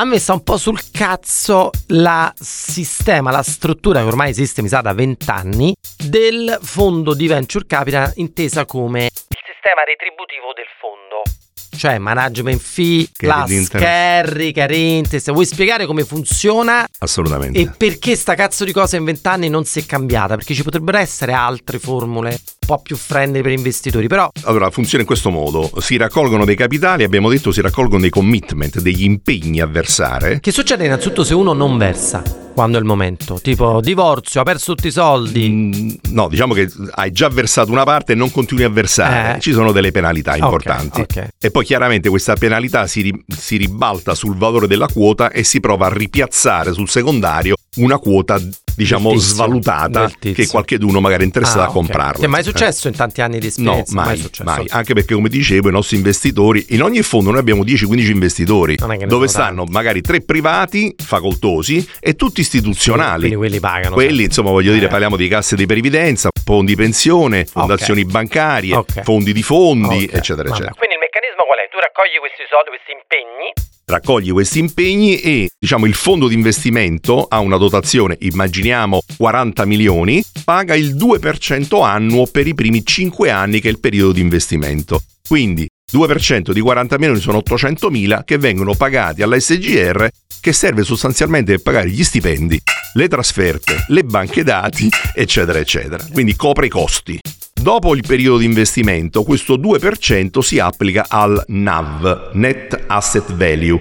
A 0.00 0.04
me 0.04 0.20
sta 0.20 0.32
un 0.32 0.44
po' 0.44 0.56
sul 0.58 0.78
cazzo 0.92 1.70
la 1.88 2.32
sistema, 2.36 3.32
la 3.32 3.42
struttura 3.42 3.98
che 3.98 4.06
ormai 4.06 4.30
esiste, 4.30 4.62
mi 4.62 4.68
sa, 4.68 4.80
da 4.80 4.92
20 4.92 5.28
anni, 5.28 5.74
del 5.96 6.56
fondo 6.62 7.14
di 7.14 7.26
venture 7.26 7.66
capital 7.66 8.12
intesa 8.14 8.64
come 8.64 9.06
il 9.06 9.42
sistema 9.44 9.82
retributivo 9.82 10.52
del 10.54 10.70
fondo. 10.78 11.22
Cioè 11.70 11.98
management 11.98 12.60
fee, 12.60 13.08
class 13.12 13.68
carry, 13.68 14.52
carry 14.52 14.98
interest. 14.98 15.30
Vuoi 15.32 15.46
spiegare 15.46 15.86
come 15.86 16.04
funziona 16.04 16.86
Assolutamente. 16.98 17.58
e 17.58 17.70
perché 17.76 18.16
sta 18.16 18.34
cazzo 18.34 18.64
di 18.64 18.72
cosa 18.72 18.96
in 18.96 19.04
vent'anni 19.04 19.48
non 19.48 19.64
si 19.64 19.80
è 19.80 19.86
cambiata? 19.86 20.36
Perché 20.36 20.54
ci 20.54 20.62
potrebbero 20.62 20.98
essere 20.98 21.32
altre 21.32 21.78
formule 21.78 22.30
un 22.30 22.66
po' 22.66 22.78
più 22.82 22.96
friendly 22.96 23.42
per 23.42 23.52
investitori, 23.52 24.08
però 24.08 24.30
Allora, 24.44 24.70
funziona 24.70 25.02
in 25.02 25.06
questo 25.06 25.30
modo: 25.30 25.70
si 25.80 25.96
raccolgono 25.96 26.44
dei 26.44 26.56
capitali, 26.56 27.04
abbiamo 27.04 27.28
detto 27.28 27.52
si 27.52 27.60
raccolgono 27.60 28.00
dei 28.00 28.10
commitment, 28.10 28.80
degli 28.80 29.04
impegni 29.04 29.60
a 29.60 29.66
versare. 29.66 30.40
che 30.40 30.50
succede 30.52 30.84
innanzitutto 30.86 31.22
se 31.24 31.34
uno 31.34 31.52
non 31.52 31.76
versa 31.78 32.22
quando 32.58 32.76
è 32.76 32.80
il 32.80 32.86
momento? 32.86 33.38
Tipo 33.40 33.80
divorzio, 33.80 34.40
ha 34.40 34.42
perso 34.42 34.74
tutti 34.74 34.88
i 34.88 34.90
soldi. 34.90 35.48
Mm, 35.48 35.90
No, 36.10 36.26
diciamo 36.26 36.54
che 36.54 36.68
hai 36.94 37.12
già 37.12 37.28
versato 37.28 37.70
una 37.70 37.84
parte 37.84 38.12
e 38.12 38.14
non 38.16 38.32
continui 38.32 38.64
a 38.64 38.68
versare. 38.68 39.36
Eh. 39.36 39.40
Ci 39.40 39.52
sono 39.52 39.70
delle 39.70 39.92
penalità 39.92 40.34
importanti. 40.34 41.00
ok. 41.02 41.28
E 41.40 41.50
poi 41.52 41.64
chiaramente 41.64 42.08
questa 42.08 42.34
penalità 42.34 42.88
si, 42.88 43.02
ri- 43.02 43.24
si 43.28 43.58
ribalta 43.58 44.16
sul 44.16 44.36
valore 44.36 44.66
della 44.66 44.88
quota 44.88 45.30
e 45.30 45.44
si 45.44 45.60
prova 45.60 45.86
a 45.86 45.92
ripiazzare 45.92 46.72
sul 46.72 46.88
secondario 46.88 47.54
una 47.78 47.98
quota, 47.98 48.38
diciamo, 48.76 49.10
Del 49.10 49.18
tizio, 49.18 49.34
svalutata 49.34 50.00
del 50.00 50.18
tizio. 50.18 50.44
che 50.44 50.50
qualcheduno 50.50 51.00
magari 51.00 51.22
è 51.22 51.26
interessato 51.26 51.60
Ah, 51.60 51.64
a 51.64 51.68
ok. 51.68 51.72
comprarla. 51.74 52.20
Che 52.20 52.26
mai 52.28 52.40
è 52.40 52.42
Eh. 52.42 52.46
successo 52.46 52.88
in 52.88 52.94
tanti 52.94 53.20
anni 53.20 53.38
di 53.38 53.46
No, 53.58 53.72
esperienza? 53.72 53.94
mai, 53.94 54.14
è 54.14 54.20
successo. 54.20 54.44
mai. 54.44 54.66
Anche 54.70 54.94
perché, 54.94 55.14
come 55.14 55.28
dicevo, 55.28 55.68
i 55.68 55.72
nostri 55.72 55.96
investitori, 55.96 56.66
in 56.70 56.82
ogni 56.82 57.02
fondo 57.02 57.30
noi 57.30 57.40
abbiamo 57.40 57.64
10-15 57.64 58.10
investitori, 58.12 58.76
dove 59.06 59.26
stanno 59.28 59.64
magari 59.64 60.00
tre 60.00 60.20
privati, 60.20 60.94
facoltosi, 60.96 61.86
e 62.00 62.14
tutti 62.14 62.40
istituzionali. 62.40 63.18
Quindi 63.20 63.36
quelli 63.36 63.60
pagano. 63.60 63.94
Quelli, 63.94 64.08
sempre. 64.10 64.24
insomma, 64.26 64.50
voglio 64.50 64.72
dire, 64.72 64.86
Eh. 64.86 64.88
parliamo 64.88 65.16
di 65.16 65.28
casse 65.28 65.56
di 65.56 65.66
previdenza, 65.66 66.30
fondi 66.44 66.74
pensione, 66.76 67.44
fondazioni 67.44 68.04
bancarie, 68.04 68.74
Ok. 68.74 69.02
fondi 69.02 69.32
di 69.32 69.42
fondi, 69.42 70.04
Ok, 70.08 70.14
eccetera, 70.14 70.48
vabbè. 70.48 70.50
eccetera. 70.50 70.74
Quindi 70.74 70.94
il 70.94 71.00
meccanismo 71.00 71.42
qual 71.46 71.58
è? 71.58 71.68
Tu 71.70 71.76
raccogli 71.88 72.18
questi 72.18 72.44
soldi, 72.48 72.68
questi 72.68 72.92
impegni. 72.92 73.52
Raccogli 73.86 74.32
questi 74.32 74.58
impegni 74.58 75.20
e, 75.20 75.48
diciamo, 75.58 75.86
il 75.86 75.94
fondo 75.94 76.28
di 76.28 76.34
investimento 76.34 77.26
ha 77.28 77.38
una 77.40 77.56
dotazione, 77.56 78.16
immaginiamo 78.20 79.00
40 79.16 79.64
milioni, 79.64 80.22
paga 80.44 80.74
il 80.74 80.94
2% 80.94 81.82
annuo 81.82 82.26
per 82.26 82.46
i 82.46 82.54
primi 82.54 82.84
5 82.84 83.30
anni 83.30 83.60
che 83.60 83.68
è 83.68 83.70
il 83.70 83.80
periodo 83.80 84.12
di 84.12 84.20
investimento. 84.20 85.00
Quindi 85.26 85.66
2% 85.90 86.52
di 86.52 86.60
40 86.60 86.98
milioni 86.98 87.20
sono 87.20 87.38
800 87.38 87.90
mila 87.90 88.24
che 88.24 88.36
vengono 88.36 88.74
pagati 88.74 89.22
alla 89.22 89.38
SGR 89.38 90.06
che 90.40 90.52
serve 90.52 90.84
sostanzialmente 90.84 91.52
per 91.52 91.62
pagare 91.62 91.90
gli 91.90 92.04
stipendi, 92.04 92.60
le 92.94 93.08
trasferte, 93.08 93.84
le 93.88 94.04
banche 94.04 94.44
dati, 94.44 94.88
eccetera, 95.14 95.58
eccetera. 95.58 96.04
Quindi 96.12 96.36
copre 96.36 96.66
i 96.66 96.70
costi. 96.70 97.18
Dopo 97.60 97.94
il 97.96 98.04
periodo 98.06 98.38
di 98.38 98.44
investimento, 98.44 99.24
questo 99.24 99.56
2% 99.56 100.38
si 100.38 100.60
applica 100.60 101.06
al 101.08 101.42
NAV, 101.48 102.30
Net 102.34 102.84
Asset 102.86 103.34
Value. 103.34 103.78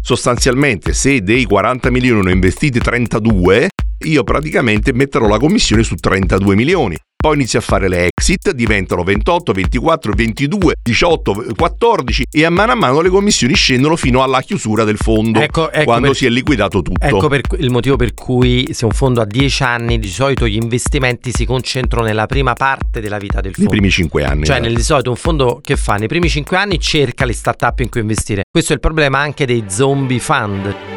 Sostanzialmente, 0.00 0.92
se 0.92 1.22
dei 1.22 1.44
40 1.44 1.90
milioni 1.90 2.22
ne 2.22 2.30
ho 2.30 2.34
investiti 2.34 2.78
32, 2.78 3.68
io 4.04 4.22
praticamente 4.22 4.92
metterò 4.92 5.26
la 5.26 5.38
commissione 5.38 5.82
su 5.82 5.94
32 5.94 6.54
milioni. 6.54 6.96
Poi 7.26 7.34
inizio 7.34 7.58
a 7.58 7.62
fare 7.62 7.88
le 7.88 8.08
exit, 8.16 8.52
diventano 8.52 9.02
28, 9.02 9.50
24, 9.50 10.12
22, 10.12 10.74
18, 10.80 11.46
14 11.56 12.24
e 12.30 12.44
a 12.44 12.50
mano 12.50 12.70
a 12.70 12.74
mano 12.76 13.00
le 13.00 13.08
commissioni 13.08 13.52
scendono 13.54 13.96
fino 13.96 14.22
alla 14.22 14.40
chiusura 14.42 14.84
del 14.84 14.96
fondo 14.96 15.40
Ecco- 15.40 15.72
ecco 15.72 15.82
quando 15.86 16.06
per- 16.06 16.16
si 16.16 16.26
è 16.26 16.28
liquidato 16.28 16.82
tutto. 16.82 17.04
Ecco 17.04 17.26
per 17.26 17.40
il 17.58 17.70
motivo 17.70 17.96
per 17.96 18.14
cui 18.14 18.68
se 18.70 18.84
un 18.84 18.92
fondo 18.92 19.20
ha 19.20 19.24
10 19.24 19.64
anni, 19.64 19.98
di 19.98 20.06
solito 20.06 20.46
gli 20.46 20.54
investimenti 20.54 21.32
si 21.32 21.44
concentrano 21.44 22.06
nella 22.06 22.26
prima 22.26 22.52
parte 22.52 23.00
della 23.00 23.18
vita 23.18 23.40
del 23.40 23.46
Nei 23.46 23.54
fondo. 23.54 23.70
primi 23.70 23.90
5 23.90 24.22
anni. 24.24 24.44
Cioè, 24.44 24.60
nel 24.60 24.76
di 24.76 24.82
solito 24.84 25.10
un 25.10 25.16
fondo 25.16 25.58
che 25.60 25.76
fa 25.76 25.96
nei 25.96 26.06
primi 26.06 26.28
5 26.28 26.56
anni 26.56 26.78
cerca 26.78 27.24
le 27.24 27.32
start-up 27.32 27.80
in 27.80 27.88
cui 27.88 28.02
investire. 28.02 28.44
Questo 28.48 28.70
è 28.70 28.76
il 28.76 28.80
problema 28.80 29.18
anche 29.18 29.46
dei 29.46 29.64
zombie 29.66 30.20
fund. 30.20 30.95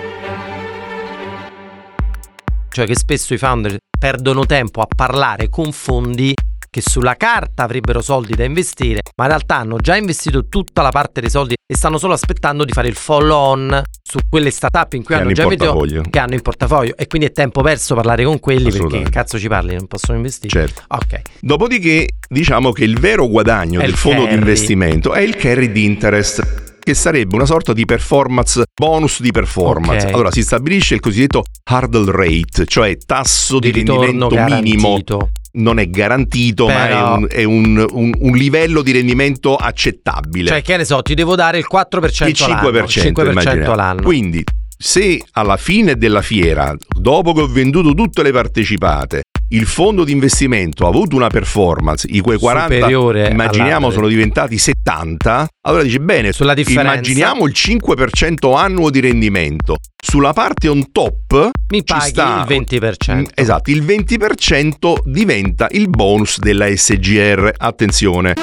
Cioè 2.80 2.88
che 2.88 2.96
spesso 2.96 3.34
i 3.34 3.38
founder 3.38 3.76
perdono 4.00 4.46
tempo 4.46 4.80
a 4.80 4.88
parlare 4.88 5.50
con 5.50 5.74
fondi 5.74 6.34
che 6.70 6.80
sulla 6.82 7.16
carta 7.16 7.64
avrebbero 7.64 8.00
soldi 8.02 8.36
da 8.36 8.46
investire, 8.46 9.02
ma 9.18 9.26
in 9.26 9.32
realtà 9.32 9.58
hanno 9.58 9.76
già 9.76 9.98
investito 9.98 10.48
tutta 10.48 10.82
la 10.82 10.90
parte 10.90 11.20
dei 11.20 11.30
soldi 11.30 11.56
e 11.66 11.76
stanno 11.76 11.98
solo 11.98 12.14
aspettando 12.14 12.64
di 12.64 12.72
fare 12.72 12.88
il 12.88 12.96
follow-on 12.96 13.82
su 14.02 14.20
quelle 14.30 14.50
start-up 14.50 14.94
in 14.94 15.04
cui 15.04 15.14
Che 15.14 15.22
hanno 15.22 15.34
già 15.34 15.44
in 15.44 15.52
investito 15.52 16.10
che 16.10 16.20
hanno 16.20 16.36
in 16.36 16.42
portafoglio 16.42 16.96
e 16.96 17.06
quindi 17.08 17.28
è 17.28 17.32
tempo 17.34 17.62
perso 17.62 17.96
parlare 17.96 18.24
con 18.24 18.40
quelli 18.40 18.72
perché 18.72 19.04
cazzo 19.10 19.38
ci 19.38 19.50
parli, 19.50 19.76
non 19.76 19.88
possono 19.88 20.16
investire. 20.16 20.68
Certo. 20.68 20.84
Ok. 20.88 21.22
Dopodiché 21.42 22.08
diciamo 22.30 22.72
che 22.72 22.86
il 22.86 22.98
vero 22.98 23.28
guadagno 23.28 23.82
È 23.82 23.84
del 23.84 23.96
fondo 23.96 24.26
di 24.26 24.36
investimento 24.36 25.12
è 25.12 25.20
il 25.20 25.36
carry 25.36 25.70
di 25.70 25.84
interest 25.84 26.69
che 26.90 26.96
sarebbe 26.96 27.36
una 27.36 27.46
sorta 27.46 27.72
di 27.74 27.86
performance 27.86 28.64
bonus 28.74 29.22
di 29.22 29.32
performance. 29.32 30.08
Ok. 30.08 30.14
Allora 30.14 30.32
si 30.32 30.42
stabilisce 30.42 30.96
il 30.96 31.00
cosiddetto 31.00 31.44
hurdle 31.70 32.12
rate, 32.12 32.66
cioè 32.66 32.98
tasso 32.98 33.60
di, 33.60 33.72
Di 33.72 33.84
rendimento 33.84 34.30
minimo. 34.30 35.00
Non 35.52 35.80
è 35.80 35.88
garantito, 35.90 36.68
ma 36.68 36.86
è, 36.86 36.88
Però- 36.90 37.16
un, 37.18 37.28
è 37.30 37.44
un- 37.44 37.86
un- 37.92 38.14
un 38.20 38.36
livello 38.36 38.82
di 38.82 38.92
rendimento 38.92 39.56
accettabile. 39.56 40.48
Cioè, 40.50 40.62
che 40.62 40.78
ne 40.78 40.86
so, 40.86 41.02
ti 41.02 41.14
devo 41.16 41.36
dare 41.36 41.58
il 41.58 41.66
4% 41.68 42.28
il 42.28 42.36
5%, 42.36 42.44
all'anno. 42.70 42.88
5% 42.88 43.30
immaginiamo. 43.32 43.72
all'anno. 43.74 44.02
Quindi, 44.04 44.44
se 44.78 45.22
alla 45.34 45.58
fine 45.58 45.96
della 45.96 46.22
fiera, 46.22 46.74
dopo 46.88 47.34
che 47.34 47.42
ho 47.42 47.48
venduto 47.48 47.94
tutte 47.94 48.22
le 48.24 48.32
partecipate, 48.32 49.22
il 49.52 49.66
fondo 49.66 50.04
di 50.04 50.12
investimento 50.12 50.86
ha 50.86 50.90
avuto 50.90 51.16
una 51.16 51.28
performance, 51.30 52.06
i 52.10 52.20
quei 52.20 52.38
40 52.38 52.74
Superiore 52.76 53.30
immaginiamo 53.30 53.70
all'altra. 53.70 53.92
sono 53.92 54.08
diventati 54.08 54.58
70, 54.60 55.48
allora 55.62 55.82
dici 55.84 56.00
bene, 56.00 56.32
Sulla 56.32 56.54
differenza. 56.54 56.92
immaginiamo 56.94 57.46
il 57.48 57.54
5% 57.56 58.56
annuo 58.56 58.90
di 58.92 59.00
rendimento. 59.00 59.78
Sulla 60.02 60.34
parte 60.34 60.68
on 60.68 60.92
top 60.92 61.50
Mi 61.72 61.84
paghi 61.84 62.10
sta 62.10 62.46
il 62.48 62.64
20%. 62.64 63.16
Mm, 63.16 63.24
Esatto, 63.34 63.72
il 63.72 63.84
20% 63.84 64.94
diventa 65.06 65.68
il 65.72 65.90
bonus 65.90 66.38
della 66.40 66.68
SGR. 66.74 67.52
Attenzione. 67.58 68.34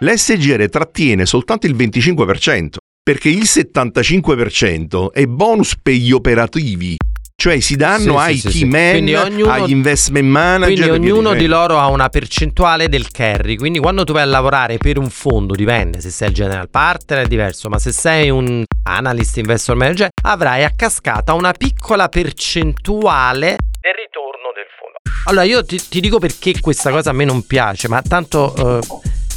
L'SGR 0.00 0.68
trattiene 0.68 1.26
soltanto 1.26 1.66
il 1.66 1.74
25%, 1.76 2.76
perché 3.02 3.28
il 3.28 3.42
75% 3.44 5.12
è 5.12 5.24
bonus 5.26 5.76
per 5.80 5.94
gli 5.94 6.10
operativi, 6.12 6.96
cioè 7.42 7.58
si 7.58 7.74
danno 7.74 8.12
Sì, 8.20 8.24
ai 8.24 8.36
sì, 8.36 8.48
key 8.50 8.52
sì. 8.52 8.68
Quindi 8.68 9.14
ognuno- 9.16 9.50
agli 9.50 9.70
investment 9.72 10.28
manager. 10.28 10.88
Quindi 10.90 11.10
ognuno 11.10 11.34
di 11.34 11.46
loro 11.46 11.76
ha 11.76 11.88
una 11.88 12.08
percentuale 12.08 12.88
del 12.88 13.10
carry. 13.10 13.56
Quindi 13.56 13.80
quando 13.80 14.04
tu 14.04 14.12
vai 14.12 14.22
a 14.22 14.26
lavorare 14.26 14.76
per 14.78 14.96
un 14.96 15.10
fondo, 15.10 15.56
dipende 15.56 16.00
se 16.00 16.10
sei 16.10 16.28
il 16.28 16.34
general 16.34 16.70
partner 16.70 17.24
è 17.24 17.26
diverso, 17.26 17.68
ma 17.68 17.80
se 17.80 17.90
sei 17.90 18.30
un 18.30 18.62
analyst 18.84 19.38
investor 19.38 19.74
manager, 19.74 20.10
avrai 20.22 20.62
a 20.62 20.70
cascata 20.70 21.32
una 21.32 21.50
piccola 21.50 22.08
percentuale 22.08 23.56
del 23.80 23.92
ritorno 23.96 24.52
del 24.54 24.66
fondo. 24.78 24.98
Allora 25.26 25.44
io 25.44 25.64
ti, 25.64 25.80
ti 25.88 25.98
dico 25.98 26.20
perché 26.20 26.60
questa 26.60 26.90
cosa 26.92 27.10
a 27.10 27.12
me 27.12 27.24
non 27.24 27.44
piace, 27.44 27.88
ma 27.88 28.00
tanto 28.02 28.54
eh, 28.54 28.86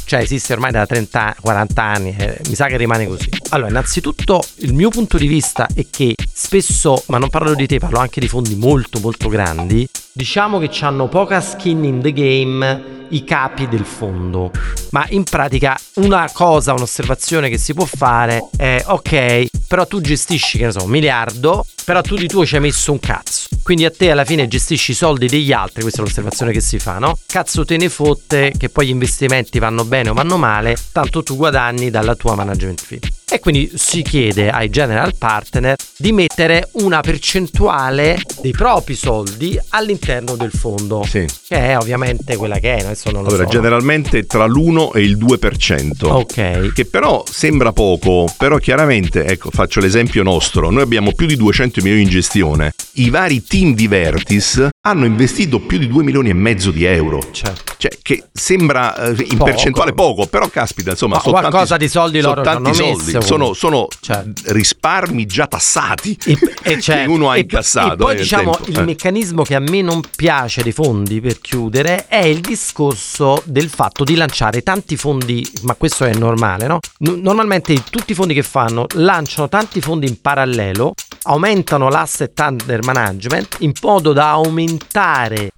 cioè 0.06 0.20
esiste 0.20 0.52
ormai 0.52 0.70
da 0.70 0.86
30, 0.86 1.36
40 1.40 1.82
anni, 1.82 2.16
eh, 2.16 2.40
mi 2.48 2.54
sa 2.54 2.66
che 2.66 2.76
rimane 2.76 3.06
così. 3.06 3.28
Allora, 3.50 3.68
innanzitutto 3.68 4.42
il 4.58 4.72
mio 4.72 4.88
punto 4.88 5.18
di 5.18 5.26
vista 5.26 5.66
è 5.74 5.84
che 5.90 6.14
spesso, 6.32 7.02
ma 7.08 7.18
non 7.18 7.28
parlo 7.28 7.54
di 7.54 7.66
te, 7.66 7.78
parlo 7.78 7.98
anche 7.98 8.20
di 8.20 8.28
fondi 8.28 8.54
molto 8.54 9.00
molto 9.00 9.28
grandi, 9.28 9.86
diciamo 10.12 10.58
che 10.60 10.70
hanno 10.84 11.08
poca 11.08 11.40
skin 11.40 11.84
in 11.84 12.00
the 12.00 12.12
game 12.12 12.94
i 13.10 13.24
capi 13.24 13.68
del 13.68 13.84
fondo. 13.84 14.52
Ma 14.90 15.04
in 15.08 15.24
pratica 15.24 15.78
una 15.94 16.30
cosa, 16.32 16.72
un'osservazione 16.72 17.48
che 17.48 17.58
si 17.58 17.74
può 17.74 17.84
fare 17.84 18.48
è 18.56 18.82
ok, 18.86 19.46
però 19.66 19.86
tu 19.86 20.00
gestisci, 20.00 20.58
che 20.58 20.66
ne 20.66 20.72
so, 20.72 20.84
un 20.84 20.90
miliardo, 20.90 21.64
però 21.86 22.00
tu 22.00 22.16
di 22.16 22.26
tuo 22.26 22.44
ci 22.44 22.56
hai 22.56 22.60
messo 22.60 22.90
un 22.90 22.98
cazzo. 22.98 23.46
Quindi 23.62 23.84
a 23.84 23.92
te 23.92 24.10
alla 24.10 24.24
fine 24.24 24.48
gestisci 24.48 24.90
i 24.90 24.94
soldi 24.94 25.28
degli 25.28 25.52
altri, 25.52 25.82
questa 25.82 26.02
è 26.02 26.04
l'osservazione 26.04 26.50
che 26.50 26.60
si 26.60 26.80
fa, 26.80 26.98
no? 26.98 27.16
Cazzo 27.26 27.64
te 27.64 27.76
ne 27.76 27.88
fotte 27.88 28.52
che 28.56 28.68
poi 28.68 28.86
gli 28.86 28.90
investimenti 28.90 29.60
vanno 29.60 29.84
bene 29.84 30.10
o 30.10 30.12
vanno 30.12 30.36
male, 30.36 30.76
tanto 30.90 31.22
tu 31.22 31.36
guadagni 31.36 31.90
dalla 31.90 32.16
tua 32.16 32.34
management 32.34 32.80
fee. 32.80 32.98
E 33.28 33.40
quindi 33.40 33.72
si 33.74 34.02
chiede 34.02 34.50
ai 34.50 34.70
general 34.70 35.16
partner 35.16 35.76
di 35.96 36.12
mettere 36.12 36.68
una 36.74 37.00
percentuale 37.00 38.20
dei 38.40 38.52
propri 38.52 38.94
soldi 38.94 39.58
all'interno 39.70 40.36
del 40.36 40.52
fondo. 40.52 41.02
Sì. 41.04 41.26
Che 41.48 41.56
è 41.56 41.76
ovviamente 41.76 42.36
quella 42.36 42.60
che 42.60 42.76
è, 42.76 42.84
adesso 42.84 43.10
non 43.10 43.22
lo 43.22 43.28
Allora, 43.28 43.44
so. 43.44 43.50
generalmente 43.50 44.26
tra 44.26 44.46
l'1 44.46 44.90
e 44.94 45.02
il 45.02 45.18
2%. 45.18 46.06
Ok. 46.06 46.72
Che 46.72 46.84
però 46.84 47.24
sembra 47.28 47.72
poco, 47.72 48.32
però 48.38 48.58
chiaramente, 48.58 49.26
ecco, 49.26 49.50
faccio 49.50 49.80
l'esempio 49.80 50.22
nostro, 50.22 50.70
noi 50.70 50.82
abbiamo 50.82 51.10
più 51.12 51.26
di 51.26 51.34
200 51.34 51.75
milioni 51.82 52.02
in 52.04 52.08
gestione, 52.08 52.72
i 52.94 53.10
vari 53.10 53.42
team 53.44 53.74
di 53.74 53.86
Vertis 53.88 54.68
hanno 54.86 55.04
investito 55.04 55.60
più 55.60 55.78
di 55.78 55.88
2 55.88 56.02
milioni 56.04 56.30
e 56.30 56.34
mezzo 56.34 56.70
di 56.70 56.84
euro. 56.84 57.20
Certo. 57.32 57.74
Cioè, 57.78 57.90
che 58.00 58.24
sembra 58.32 58.96
eh, 58.96 59.10
in 59.10 59.36
Poco. 59.36 59.44
percentuale 59.44 59.92
poco, 59.92 60.26
però 60.26 60.48
caspita, 60.48 60.90
insomma, 60.92 61.16
Ma 61.16 61.20
sono 61.20 61.38
qualcosa 61.38 61.66
tanti, 61.76 61.84
di 61.84 61.90
soldi 61.90 62.20
sono 62.20 62.34
loro 62.34 62.42
tanti 62.44 62.72
ci 62.72 62.80
hanno 62.82 62.94
soldi, 62.94 63.12
messo, 63.12 63.20
sono, 63.26 63.52
sono 63.52 63.88
Certo. 64.00 64.52
risparmi 64.52 65.26
già 65.26 65.46
tassati 65.46 66.16
E, 66.24 66.38
e 66.62 66.80
cioè- 66.80 67.02
che 67.04 67.08
uno 67.10 67.30
ha 67.30 67.36
e- 67.36 67.40
incassato. 67.40 67.92
E 67.92 67.96
poi 67.96 68.14
nel 68.14 68.22
diciamo 68.22 68.52
tempo. 68.54 68.70
il 68.70 68.78
Eh. 68.78 68.82
meccanismo 68.84 69.42
che 69.42 69.54
a 69.54 69.60
me 69.60 69.82
non 69.82 70.00
piace 70.16 70.62
dei 70.62 70.72
fondi 70.72 71.20
per 71.20 71.38
chiudere 71.40 72.06
è 72.08 72.24
il 72.24 72.40
discorso 72.40 73.42
del 73.44 73.68
fatto 73.68 74.04
di 74.04 74.14
lanciare 74.14 74.62
tanti 74.62 74.96
fondi, 74.96 75.46
ma 75.62 75.74
questo 75.74 76.04
è 76.04 76.14
normale, 76.14 76.66
no? 76.66 76.78
N- 77.00 77.20
normalmente 77.20 77.74
tutti 77.90 78.12
i 78.12 78.14
fondi 78.14 78.32
che 78.32 78.42
fanno 78.42 78.86
lanciano 78.94 79.48
tanti 79.48 79.80
fondi 79.82 80.06
in 80.06 80.18
parallelo, 80.20 80.94
aumentano 81.24 81.64
l'asset 81.74 82.38
under 82.38 82.84
management 82.84 83.56
in 83.60 83.72
modo 83.82 84.12
da 84.12 84.30
aumentare 84.30 85.50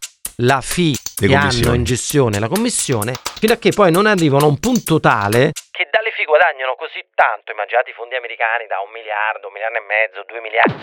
la 0.43 0.61
fee 0.61 0.95
Le 1.21 1.27
che 1.27 1.35
hanno 1.35 1.75
in 1.75 1.85
gestione 1.85 2.39
la 2.39 2.49
commissione 2.49 3.13
fino 3.39 3.53
a 3.53 3.57
che 3.57 3.71
poi 3.71 3.91
non 3.93 4.07
arrivano 4.07 4.45
a 4.45 4.49
un 4.49 4.59
punto 4.59 4.99
tale 5.01 5.53
che 5.71 5.89
dalle 5.93 6.11
fee 6.11 6.25
guadagnano 6.25 6.75
così 6.75 7.05
tanto. 7.15 7.53
Immaginate 7.53 7.91
i 7.91 7.93
fondi 7.93 8.17
americani 8.17 8.67
da 8.67 8.81
un 8.81 8.91
miliardo, 8.91 9.47
un 9.47 9.53
miliardo 9.53 9.79
e 9.79 9.85
mezzo, 9.87 10.25
due 10.27 10.41
miliardi 10.41 10.75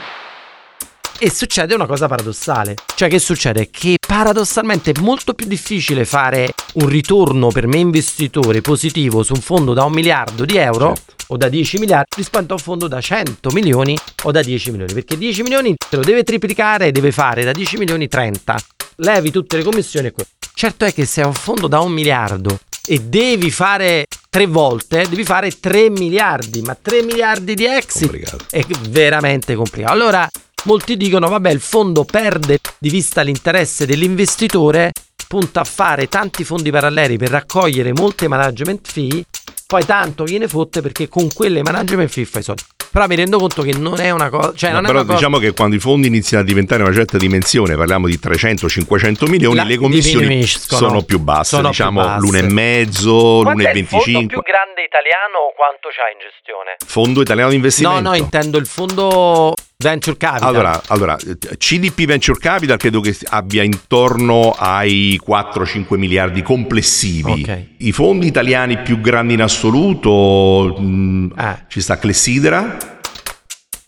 e 1.18 1.32
succede 1.32 1.74
una 1.76 1.86
cosa 1.86 2.08
paradossale. 2.08 2.76
Cioè, 2.96 3.10
che 3.10 3.20
succede? 3.20 3.70
Che 3.70 3.98
paradossalmente 4.06 4.92
è 4.92 5.00
molto 5.02 5.34
più 5.34 5.46
difficile 5.48 6.06
fare 6.06 6.54
un 6.74 6.88
ritorno 6.88 7.50
per 7.50 7.68
me 7.68 7.78
investitore 7.78 8.62
positivo 8.62 9.24
su 9.24 9.34
un 9.34 9.42
fondo 9.42 9.74
da 9.74 9.84
un 9.86 9.94
miliardo 9.94 10.46
di 10.46 10.58
euro 10.58 10.94
Certo. 10.96 11.14
o 11.28 11.38
da 11.38 11.48
10 11.50 11.78
miliardi 11.80 12.10
rispetto 12.18 12.52
a 12.54 12.56
un 12.58 12.62
fondo 12.62 12.88
da 12.88 13.00
100 13.02 13.50
milioni 13.52 13.98
o 14.24 14.32
da 14.32 14.42
10 14.42 14.72
milioni. 14.72 14.94
Perché 14.94 15.18
10 15.18 15.42
milioni 15.44 15.76
te 15.90 15.96
lo 15.96 16.04
deve 16.04 16.24
triplicare 16.24 16.88
e 16.88 16.92
deve 16.92 17.12
fare 17.12 17.44
da 17.44 17.52
10 17.52 17.78
milioni 17.78 18.08
30. 18.08 18.56
Levi 18.98 19.32
tutte 19.32 19.58
le 19.58 19.64
commissioni 19.64 20.08
e 20.08 20.12
quello. 20.12 20.30
Certo 20.54 20.86
è 20.86 20.94
che 20.94 21.06
se 21.06 21.22
è 21.22 21.26
un 21.26 21.34
fondo 21.34 21.68
da 21.68 21.80
un 21.80 21.92
miliardo 21.92 22.60
e 22.88 23.00
devi 23.00 23.52
fare 23.52 24.06
tre 24.30 24.46
volte, 24.46 25.06
devi 25.10 25.24
fare 25.24 25.50
3 25.60 25.90
miliardi, 25.90 26.62
ma 26.62 26.78
3 26.80 27.02
miliardi 27.04 27.56
di 27.56 27.66
exit 27.66 28.02
Complicato. 28.10 28.46
è 28.52 28.64
veramente 28.90 29.56
complicato. 29.56 29.92
Allora, 29.92 30.30
molti 30.66 30.98
dicono, 30.98 31.28
vabbè, 31.30 31.50
il 31.52 31.60
fondo 31.62 32.04
perde 32.06 32.60
di 32.78 32.90
vista 32.90 33.22
l'interesse 33.22 33.86
dell'investitore, 33.86 34.92
punta 35.28 35.62
a 35.62 35.64
fare 35.66 36.08
tanti 36.08 36.44
fondi 36.44 36.70
paralleli 36.72 37.18
per 37.18 37.30
raccogliere 37.30 37.94
molte 37.94 38.28
management 38.28 38.88
fee, 38.88 39.24
poi 39.68 39.84
tanto 39.86 40.24
viene 40.24 40.48
fotte 40.48 40.82
perché 40.82 41.08
con 41.08 41.30
quelle 41.34 41.62
management 41.64 42.10
fee 42.10 42.26
fai 42.26 42.44
soldi. 42.44 42.62
Però 42.92 43.08
mi 43.08 43.16
rendo 43.16 43.38
conto 43.40 43.62
che 43.62 43.74
non 43.74 44.00
è 44.00 44.10
una 44.12 44.30
cosa... 44.30 44.54
Cioè, 44.56 44.70
No, 44.70 44.76
non 44.78 44.86
è 44.86 44.88
però 44.88 45.00
una 45.00 45.08
cosa... 45.08 45.18
diciamo 45.18 45.38
che 45.40 45.52
quando 45.52 45.76
i 45.76 45.80
fondi 45.80 46.08
iniziano 46.08 46.44
a 46.44 46.46
diventare 46.46 46.82
una 46.82 46.94
certa 46.94 47.18
dimensione, 47.18 47.76
parliamo 47.76 48.08
di 48.08 48.18
300-500 48.18 49.30
milioni, 49.30 49.56
La- 49.58 49.64
le 49.64 49.76
commissioni 49.78 50.46
sono 50.46 51.02
più 51.02 51.20
basse, 51.20 51.56
Sono 51.58 51.62
più 51.64 51.70
diciamo 51.72 52.02
basse. 52.02 52.20
l'1,5, 52.26 53.42
l'1,25. 53.42 54.26
grande 54.44 54.84
italiano 54.88 55.52
quanto 55.58 55.90
c'ha 55.92 56.08
in 56.10 56.20
gestione? 56.24 56.76
Fondo 56.86 57.20
italiano 57.22 57.50
di 57.50 57.56
No, 57.58 57.62
investimento. 57.64 58.02
no, 58.10 58.16
intendo 58.16 58.58
il 58.60 58.66
fondo 58.68 59.54
Venture 59.78 60.16
Capital. 60.18 60.48
Allora, 60.48 60.82
allora, 60.88 61.18
CDP 61.58 62.06
Venture 62.06 62.40
Capital 62.40 62.78
credo 62.78 63.02
che 63.02 63.16
abbia 63.26 63.62
intorno 63.64 64.52
ai 64.58 65.20
4-5 65.26 65.98
miliardi 65.98 66.42
complessivi. 66.42 67.42
Ok. 67.44 67.66
I 67.78 67.92
fondi 67.92 68.26
italiani 68.28 68.82
più 68.82 69.02
grandi 69.02 69.34
in 69.34 69.42
assoluto, 69.42 70.76
mh, 70.80 71.34
Eh. 71.38 71.58
ci 71.68 71.82
sta 71.82 71.98
Clessidra, 71.98 72.78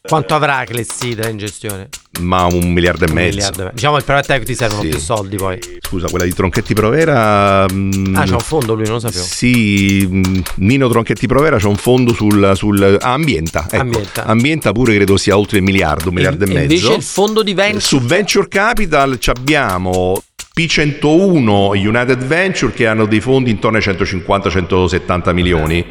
Quanto 0.07 0.35
avrà 0.35 0.63
Clessidra 0.63 1.27
in 1.27 1.37
gestione? 1.37 1.89
Ma 2.19 2.45
un 2.45 2.71
miliardo 2.73 3.05
e 3.05 3.09
Un 3.09 3.15
mezzo. 3.15 3.35
miliardo. 3.35 3.69
Diciamo 3.73 3.97
il 3.97 4.03
private 4.03 4.33
equity 4.33 4.55
servono 4.55 4.81
Sì. 4.81 4.89
più 4.89 4.99
soldi 4.99 5.35
poi. 5.37 5.59
Scusa, 5.81 6.07
quella 6.09 6.25
di 6.25 6.33
Tronchetti 6.33 6.73
Provera... 6.73 7.65
mh, 7.65 8.13
Ah, 8.15 8.23
c'è 8.23 8.31
un 8.33 8.39
fondo 8.39 8.73
lui, 8.73 8.83
non 8.85 8.93
lo 8.93 8.99
sapevo. 8.99 9.23
Sì, 9.23 10.05
mh, 10.09 10.41
Nino 10.55 10.89
Tronchetti 10.89 11.27
Provera 11.27 11.57
c'è 11.57 11.67
un 11.67 11.75
fondo 11.77 12.13
sul... 12.13 12.51
sul 12.55 12.97
ah, 13.01 13.13
Ambienta, 13.13 13.65
ecco. 13.69 13.81
Ambienta. 13.81 14.25
Ambienta 14.25 14.71
pure 14.71 14.95
credo 14.95 15.17
sia 15.17 15.37
oltre 15.37 15.57
il 15.57 15.63
miliardo, 15.63 16.09
un 16.09 16.15
miliardo 16.15 16.43
e, 16.45 16.49
E- 16.49 16.53
mezzo. 16.53 16.73
Invece 16.73 16.93
il 16.95 17.03
fondo 17.03 17.43
di 17.43 17.53
venture 17.53 17.79
Su 17.79 17.99
Venture 18.01 18.47
Capital 18.47 19.17
ci 19.19 19.29
abbiamo 19.29 20.21
P101 20.57 21.75
e 21.75 21.87
United 21.87 22.25
Venture 22.25 22.73
che 22.73 22.87
hanno 22.87 23.05
dei 23.05 23.19
fondi 23.21 23.51
intorno 23.51 23.77
ai 23.77 23.83
150-170 23.83 25.33
milioni 25.33 25.85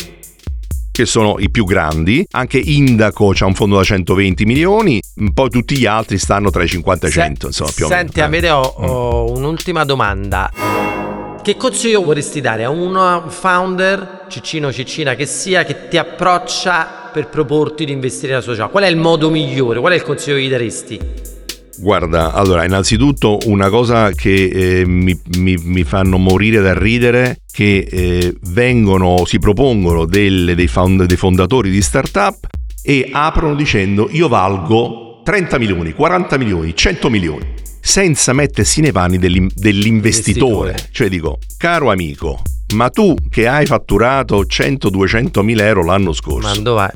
che 0.96 1.04
sono 1.04 1.36
i 1.38 1.50
più 1.50 1.64
grandi, 1.64 2.26
anche 2.30 2.56
Indaco 2.58 3.32
c'ha 3.34 3.44
un 3.44 3.52
fondo 3.52 3.76
da 3.76 3.84
120 3.84 4.46
milioni, 4.46 4.98
poi 5.34 5.50
tutti 5.50 5.76
gli 5.76 5.84
altri 5.84 6.16
stanno 6.16 6.48
tra 6.48 6.62
i 6.62 6.68
50 6.68 7.04
e 7.04 7.08
i 7.10 7.12
100, 7.12 7.46
insomma, 7.48 7.70
più 7.74 7.84
o 7.84 7.88
meno. 7.88 8.00
Senti, 8.00 8.20
Eh. 8.20 8.22
Amedeo, 8.22 8.56
ho 8.56 9.30
un'ultima 9.30 9.84
domanda. 9.84 10.50
Che 11.42 11.56
consiglio 11.56 12.02
vorresti 12.02 12.40
dare 12.40 12.64
a 12.64 12.70
un 12.70 13.24
founder, 13.28 14.24
ciccino 14.30 14.72
ciccina 14.72 15.14
che 15.14 15.26
sia, 15.26 15.64
che 15.64 15.88
ti 15.88 15.98
approccia 15.98 17.10
per 17.12 17.28
proporti 17.28 17.84
di 17.84 17.92
investire 17.92 18.28
nella 18.32 18.42
società? 18.42 18.68
Qual 18.68 18.82
è 18.82 18.88
il 18.88 18.96
modo 18.96 19.28
migliore? 19.28 19.80
Qual 19.80 19.92
è 19.92 19.96
il 19.96 20.02
consiglio 20.02 20.36
che 20.36 20.42
gli 20.42 20.48
daresti? 20.48 21.00
Guarda, 21.78 22.32
allora, 22.32 22.64
innanzitutto 22.64 23.38
una 23.46 23.68
cosa 23.68 24.10
che 24.12 24.80
eh, 24.80 24.86
mi, 24.86 25.18
mi- 25.38 25.58
mi 25.62 25.84
fanno 25.84 26.16
morire 26.18 26.60
da 26.60 26.76
ridere, 26.76 27.40
che 27.52 27.86
eh, 27.90 28.34
vengono, 28.50 29.24
si 29.26 29.38
propongono 29.38 30.06
delle- 30.06 30.54
dei, 30.54 30.68
found- 30.68 31.04
dei 31.04 31.16
fondatori 31.16 31.70
di 31.70 31.82
startup 31.82 32.46
e 32.82 33.08
aprono 33.12 33.54
dicendo 33.54 34.08
io 34.10 34.28
valgo 34.28 35.20
30 35.24 35.58
milioni, 35.58 35.92
40 35.92 36.38
milioni, 36.38 36.74
100 36.74 37.10
milioni, 37.10 37.44
senza 37.80 38.32
mettersi 38.32 38.80
nei 38.80 38.92
panni 38.92 39.18
dell'in- 39.18 39.50
dell'investitore. 39.54 40.70
Investitore. 40.70 40.88
Cioè 40.92 41.08
dico, 41.08 41.38
caro 41.58 41.90
amico, 41.90 42.40
ma 42.74 42.88
tu 42.90 43.14
che 43.28 43.46
hai 43.48 43.66
fatturato 43.66 44.44
100-200 44.44 45.42
mila 45.42 45.66
euro 45.66 45.84
l'anno 45.84 46.12
scorso, 46.12 46.48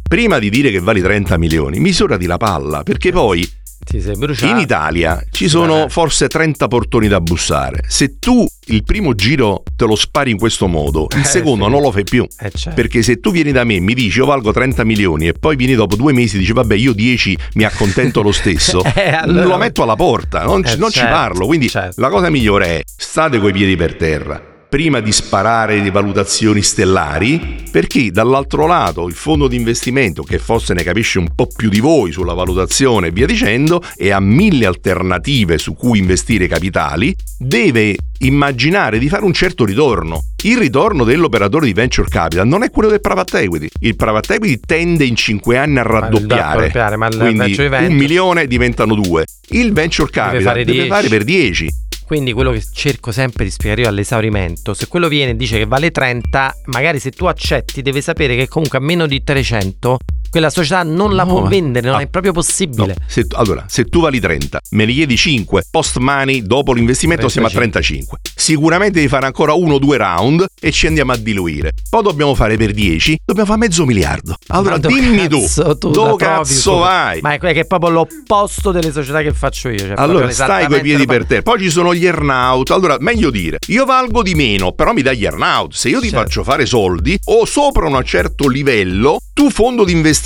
prima 0.09 0.39
di 0.39 0.49
dire 0.51 0.71
che 0.71 0.81
vali 0.81 1.01
30 1.03 1.37
milioni, 1.39 1.79
misurati 1.81 2.27
la 2.27 2.37
palla, 2.39 2.83
perché 2.83 3.11
poi 3.13 3.49
Ti 3.91 4.01
sei 4.01 4.15
bruciato. 4.17 4.53
in 4.53 4.59
Italia 4.61 5.21
ci 5.33 5.49
sono 5.49 5.89
forse 5.89 6.29
30 6.29 6.69
portoni 6.69 7.09
da 7.09 7.21
bussare. 7.21 7.81
Se 7.89 8.21
tu 8.21 8.47
il 8.67 8.85
primo 8.85 9.17
giro 9.17 9.65
te 9.75 9.85
lo 9.85 9.97
spari 9.97 10.31
in 10.31 10.39
questo 10.39 10.69
modo, 10.69 11.09
il 11.11 11.23
Eh, 11.23 11.25
secondo 11.25 11.65
sì. 11.65 11.71
non 11.73 11.83
lo 11.83 11.91
fai 11.91 12.05
più. 12.05 12.25
Eh, 12.39 12.51
certo. 12.55 12.71
Perché 12.81 13.03
se 13.03 13.19
tu 13.19 13.33
vieni 13.33 13.51
da 13.51 13.65
me 13.65 13.75
e 13.75 13.81
mi 13.81 13.95
dici 13.95 14.19
io 14.19 14.27
valgo 14.27 14.53
30 14.53 14.85
milioni 14.85 15.27
e 15.27 15.33
poi 15.33 15.57
vieni 15.57 15.75
dopo 15.75 15.97
due 15.97 16.13
mesi 16.13 16.37
e 16.37 16.39
dici 16.39 16.53
vabbè 16.53 16.77
io 16.77 16.93
10 16.93 17.37
mi 17.55 17.65
accontento 17.65 18.23
lo 18.23 18.31
stesso, 18.31 18.81
Eh, 18.95 19.11
allora- 19.11 19.45
lo 19.47 19.57
metto 19.57 19.83
alla 19.83 19.97
porta, 19.97 20.45
non, 20.45 20.65
ci- 20.65 20.75
Eh, 20.75 20.77
non 20.77 20.91
ci 20.91 20.99
certo, 21.01 21.13
parlo. 21.13 21.47
Quindi 21.47 21.69
certo. 21.69 22.01
la 22.01 22.11
cosa 22.11 22.31
migliore 22.31 22.67
è 22.79 22.83
state 22.85 23.41
coi 23.41 23.51
piedi 23.53 23.75
per 23.75 23.97
terra. 23.97 24.41
Prima 24.71 25.01
di 25.01 25.11
sparare 25.11 25.83
di 25.83 25.91
valutazioni 25.91 26.63
stellari, 26.63 27.65
perché 27.73 28.13
dall'altro 28.13 28.69
lato 28.69 29.09
il 29.09 29.15
fondo 29.15 29.49
di 29.49 29.57
investimento, 29.57 30.23
che 30.23 30.39
forse 30.39 30.75
ne 30.75 30.85
capisce 30.85 31.19
un 31.19 31.35
po' 31.35 31.49
più 31.49 31.69
di 31.69 31.81
voi 31.81 32.13
sulla 32.13 32.35
valutazione 32.35 33.09
e 33.09 33.11
via 33.11 33.27
dicendo, 33.27 33.83
e 33.97 34.13
ha 34.13 34.21
mille 34.21 34.67
alternative 34.67 35.59
su 35.59 35.75
cui 35.75 35.99
investire 35.99 36.47
capitali, 36.47 37.13
deve 37.37 37.97
immaginare 38.21 39.01
di 39.01 39.09
fare 39.09 39.25
un 39.25 39.33
certo 39.33 39.65
ritorno. 39.65 40.21
Il 40.45 40.59
ritorno 40.59 41.03
dell'operatore 41.03 41.67
di 41.67 41.73
venture 41.73 42.09
capital 42.09 42.47
non 42.47 42.63
è 42.63 42.71
quello 42.71 42.91
del 42.91 43.01
private 43.01 43.41
equity. 43.41 43.67
Il 43.81 43.97
private 43.97 44.35
equity 44.35 44.61
tende 44.65 45.05
in 45.05 45.17
5 45.17 45.57
anni 45.59 45.79
a 45.81 45.83
raddoppiare. 45.83 46.59
raddoppiare, 46.59 46.97
ma 46.97 47.09
il 47.09 47.17
Quindi 47.17 47.57
un 47.59 47.93
milione 47.95 48.47
diventano 48.47 48.95
due. 48.95 49.25
Il 49.49 49.73
venture 49.73 50.13
capital 50.13 50.43
fare 50.43 50.65
deve 50.65 50.85
10. 50.85 50.89
fare 50.89 51.09
per 51.09 51.25
10. 51.25 51.69
Quindi 52.11 52.33
quello 52.33 52.51
che 52.51 52.65
cerco 52.73 53.13
sempre 53.13 53.45
di 53.45 53.53
spiegare 53.53 53.83
io 53.83 53.89
all'esaurimento, 53.89 54.75
se 54.75 54.89
quello 54.89 55.07
viene 55.07 55.31
e 55.31 55.37
dice 55.37 55.59
che 55.59 55.65
vale 55.65 55.93
30, 55.93 56.57
magari 56.65 56.99
se 56.99 57.13
tu 57.13 57.27
accetti 57.27 57.83
deve 57.83 58.01
sapere 58.01 58.35
che 58.35 58.49
comunque 58.49 58.79
a 58.79 58.81
meno 58.81 59.07
di 59.07 59.23
300 59.23 59.97
quella 60.31 60.51
società 60.51 60.83
non 60.83 61.15
la 61.15 61.25
No, 61.25 61.29
può 61.33 61.43
ma- 61.43 61.49
vendere, 61.49 61.87
non 61.89 61.97
ah, 61.99 62.03
è 62.03 62.07
proprio 62.09 62.33
possibile. 62.33 62.87
No, 62.99 63.05
se, 63.07 63.27
allora, 63.33 63.65
se 63.69 63.85
tu 63.85 64.01
vali 64.01 64.19
30, 64.21 64.61
me 64.71 64.85
ne 64.87 64.93
chiedi 64.93 65.17
5, 65.17 65.65
post 65.71 65.99
money, 65.99 66.43
dopo 66.43 66.73
l'investimento 66.73 67.29
siamo 67.29 67.47
a 67.49 67.51
35. 67.51 68.19
Sicuramente 68.35 68.95
devi 68.95 69.09
fare 69.09 69.27
ancora 69.27 69.53
uno 69.53 69.75
o 69.75 69.79
due 69.79 69.97
round 69.97 70.47
e 70.61 70.71
ci 70.73 70.87
andiamo 70.87 71.13
a 71.13 71.17
diluire. 71.17 71.73
Poi 71.89 72.03
dobbiamo 72.03 72.35
fare 72.35 72.57
per 72.57 72.73
10, 72.73 73.19
dobbiamo 73.25 73.49
fare 73.49 73.61
mezzo 73.61 73.85
miliardo. 73.85 74.37
Allora 74.49 74.79
dimmi 74.79 75.29
tu, 75.29 75.45
tu 75.79 75.91
dove 75.91 76.17
cazzo 76.17 76.53
su- 76.53 76.79
vai? 76.79 77.21
Ma 77.21 77.35
è 77.35 77.39
che 77.39 77.51
è 77.51 77.67
proprio 77.67 77.91
l'opposto 77.91 78.71
delle 78.71 78.93
società 78.93 79.21
che 79.23 79.33
faccio 79.33 79.69
io. 79.69 79.79
cioè 79.79 79.95
Allora 79.97 80.31
stai 80.31 80.67
coi 80.67 80.81
piedi 80.81 81.07
per 81.07 81.27
terra. 81.27 81.43
Poi 81.43 81.61
ci 81.61 81.71
sono 81.71 81.95
gli 81.95 82.07
earnout. 82.07 82.71
Allora, 82.71 82.97
meglio 83.01 83.31
dire, 83.31 83.59
io 83.69 83.85
valgo 83.85 84.23
di 84.23 84.35
meno, 84.35 84.73
però 84.73 84.93
mi 84.93 85.03
dai 85.03 85.17
gli 85.19 85.25
earnout. 85.25 85.75
Se 85.75 85.89
io 85.89 86.01
ti 86.01 86.09
Certo. 86.09 86.25
faccio 86.25 86.45
fare 86.45 86.67
soldi 86.67 87.19
o 87.27 87.45
sopra 87.45 87.87
un 87.87 88.01
certo 88.05 88.49
livello, 88.49 89.19
tu 89.33 89.51
fondo 89.51 89.85
di 89.85 89.93
investimento, 89.93 90.20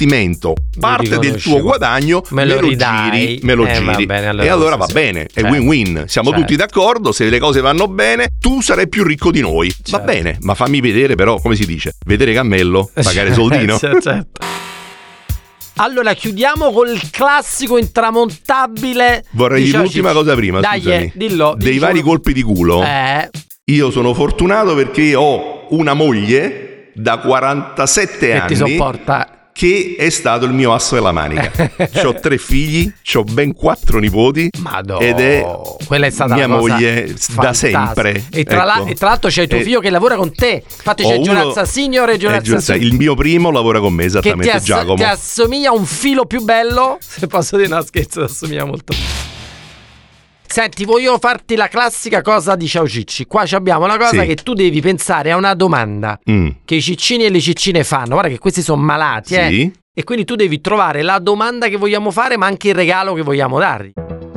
parte 0.78 1.18
del 1.18 1.40
tuo 1.40 1.61
guadagno 1.61 2.22
Me 2.30 2.44
lo 2.44 2.61
ridai. 2.61 3.11
giri, 3.11 3.40
me 3.42 3.54
lo 3.54 3.66
Eh, 3.66 3.80
va 3.80 3.92
giri. 3.92 4.07
bene, 4.07 4.26
allora 4.28 4.44
e 4.44 4.48
allora 4.48 4.76
va 4.76 4.87
sì. 4.87 4.92
bene, 4.92 5.22
è 5.24 5.26
Certo. 5.40 5.50
win-win. 5.50 6.04
Siamo 6.07 6.28
Certo. 6.30 6.44
tutti 6.44 6.57
d'accordo, 6.57 7.12
se 7.12 7.28
le 7.28 7.38
cose 7.38 7.61
vanno 7.61 7.87
bene, 7.88 8.28
tu 8.38 8.61
sarai 8.61 8.88
più 8.88 9.04
ricco 9.04 9.30
di 9.30 9.40
noi. 9.40 9.68
Va 9.68 9.74
Certo. 9.98 10.04
bene, 10.04 10.37
ma 10.40 10.54
fammi 10.54 10.80
vedere 10.80 11.14
però, 11.14 11.40
come 11.40 11.54
si 11.57 11.64
dice, 11.66 11.92
vedere 12.07 12.33
cammello, 12.33 12.90
pagare 12.92 13.33
soldino. 13.35 13.78
Certo, 13.78 14.00
certo. 14.00 14.40
Allora 15.78 16.14
chiudiamo 16.14 16.70
col 16.72 16.96
classico 17.11 17.78
intramontabile. 17.78 19.24
Vorrei 19.33 19.61
di 19.62 19.66
dire 19.70 19.78
l'ultima 19.78 20.12
cosa 20.12 20.35
prima, 20.37 20.61
Dai, 20.61 20.78
scusami. 20.80 21.04
eh, 21.04 21.12
dillo. 21.16 21.54
Dei 21.57 21.72
diciamo- 21.72 21.87
vari 21.92 22.00
colpi 22.02 22.33
di 22.33 22.42
culo. 22.42 22.83
Eh, 22.85 23.28
Io 23.68 23.90
sono 23.90 24.12
fortunato 24.14 24.74
perché 24.74 25.14
ho 25.14 25.66
una 25.70 25.94
moglie 25.94 26.90
da 26.94 27.16
47 27.18 28.18
che 28.26 28.33
anni 28.35 28.46
ti 28.48 28.54
sopporta. 28.57 29.43
Che 29.54 29.94
è 29.96 30.10
stato 30.10 30.46
il 30.46 30.52
mio 30.52 30.74
asso 30.74 30.96
della 30.96 31.12
manica. 31.12 31.70
ho 32.04 32.14
tre 32.18 32.38
figli, 32.38 32.92
ho 33.14 33.22
ben 33.22 33.54
quattro 33.54 34.00
nipoti 34.00 34.50
Madò. 34.58 34.98
ed 34.98 35.20
è 35.20 35.46
Quella 35.86 36.06
è 36.06 36.10
stata 36.10 36.34
mia 36.34 36.48
moglie 36.48 37.04
da 37.06 37.14
fantastica. 37.16 37.84
sempre. 37.94 38.24
E 38.32 38.42
tra, 38.42 38.64
la- 38.64 38.78
Ecco. 38.78 38.86
e 38.88 38.94
tra 38.94 39.08
l'altro 39.10 39.30
c'è 39.30 39.46
tuo 39.46 39.58
E- 39.58 39.62
figlio 39.62 39.78
che 39.78 39.90
lavora 39.90 40.16
con 40.16 40.34
te. 40.34 40.64
Infatti 40.68 41.04
c'è 41.04 41.20
Giorazza 41.20 41.64
Signor 41.64 42.10
e 42.10 42.14
eh, 42.14 42.18
Giorazza. 42.18 42.74
Il 42.74 42.94
mio 42.94 43.14
primo 43.14 43.52
lavora 43.52 43.78
con 43.78 43.92
me 43.94 44.02
Che 44.02 44.10
ti, 44.10 44.16
esattamente, 44.18 44.50
ass- 44.50 44.64
Giacomo. 44.64 44.94
ti 44.96 45.02
assomiglia 45.04 45.68
a 45.70 45.74
un 45.74 45.86
filo 45.86 46.26
più 46.26 46.42
bello. 46.42 46.98
Se 47.00 47.28
posso 47.28 47.56
dire 47.56 47.68
una 47.72 47.84
scherzo, 47.84 48.24
ti 48.26 48.32
assomiglia 48.32 48.64
molto. 48.64 48.92
Senti, 50.54 50.84
voglio 50.84 51.18
farti 51.18 51.56
la 51.56 51.66
classica 51.66 52.22
cosa 52.22 52.54
di 52.54 52.68
Ciao 52.68 52.86
Cicci. 52.86 53.26
Qua 53.26 53.42
abbiamo 53.54 53.86
una 53.86 53.96
cosa 53.96 54.20
Sì. 54.20 54.26
che 54.28 54.36
tu 54.36 54.52
devi 54.54 54.80
pensare 54.80 55.32
a 55.32 55.36
una 55.36 55.52
domanda 55.54 56.16
Mm, 56.30 56.48
che 56.64 56.76
i 56.76 56.80
ciccini 56.80 57.24
e 57.24 57.30
le 57.30 57.40
ciccine 57.40 57.82
fanno. 57.82 58.10
Guarda 58.10 58.28
che 58.28 58.38
questi 58.38 58.62
sono 58.62 58.80
malati, 58.80 59.34
eh. 59.34 59.48
sì. 59.48 59.72
E 59.92 60.04
quindi 60.04 60.24
tu 60.24 60.36
devi 60.36 60.60
trovare 60.60 61.02
la 61.02 61.18
domanda 61.18 61.66
che 61.66 61.76
vogliamo 61.76 62.12
fare, 62.12 62.36
ma 62.36 62.46
anche 62.46 62.68
il 62.68 62.76
regalo 62.76 63.14
che 63.14 63.22
vogliamo 63.22 63.58
dargli. 63.58 63.90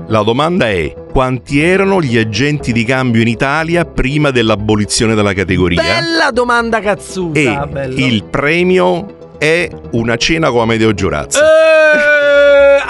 La 0.07 0.23
domanda 0.23 0.67
è: 0.67 0.91
quanti 1.11 1.59
erano 1.59 2.01
gli 2.01 2.17
agenti 2.17 2.71
di 2.73 2.83
cambio 2.83 3.21
in 3.21 3.27
Italia 3.27 3.85
prima 3.85 4.31
dell'abolizione 4.31 5.13
della 5.13 5.33
categoria? 5.33 5.83
Bella 5.83 6.31
domanda 6.31 6.79
cazzuta. 6.81 7.39
e 7.39 7.67
bello. 7.67 7.95
il 7.95 8.23
premio 8.23 9.35
è 9.37 9.69
una 9.91 10.15
cena 10.15 10.49
con 10.49 10.61
Amedeo 10.61 10.95
Giurazza. 10.95 11.41
Eh, 11.45 12.16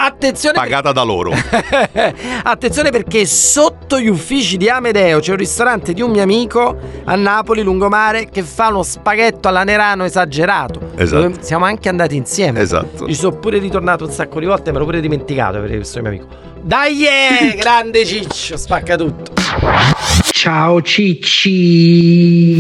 attenzione 0.07 0.57
Pagata 0.57 0.91
da 0.91 1.03
loro. 1.03 1.31
Attenzione 2.43 2.89
perché 2.89 3.25
sotto 3.25 3.99
gli 3.99 4.07
uffici 4.07 4.57
di 4.57 4.69
Amedeo 4.69 5.19
c'è 5.19 5.31
un 5.31 5.37
ristorante 5.37 5.93
di 5.93 6.01
un 6.01 6.11
mio 6.11 6.23
amico 6.23 6.75
a 7.05 7.15
Napoli, 7.15 7.61
lungomare, 7.61 8.29
che 8.29 8.43
fa 8.43 8.67
uno 8.69 8.83
spaghetto 8.83 9.47
alla 9.47 9.63
Nerano 9.63 10.03
esagerato. 10.03 10.91
Esatto. 10.95 11.41
Siamo 11.41 11.65
anche 11.65 11.89
andati 11.89 12.15
insieme. 12.15 12.59
Esatto. 12.59 13.07
Ci 13.07 13.13
sono 13.13 13.37
pure 13.37 13.59
ritornato 13.59 14.05
un 14.05 14.11
sacco 14.11 14.39
di 14.39 14.45
volte, 14.45 14.71
me 14.71 14.79
l'ho 14.79 14.85
pure 14.85 14.99
dimenticato 14.99 15.59
per 15.59 15.69
questo 15.69 16.01
mio 16.01 16.09
amico. 16.09 16.27
Dai, 16.61 17.05
eh, 17.05 17.55
grande 17.59 18.05
ciccio, 18.05 18.57
spacca 18.57 18.95
tutto. 18.95 19.33
Ciao 20.31 20.81
Cicci. 20.81 22.59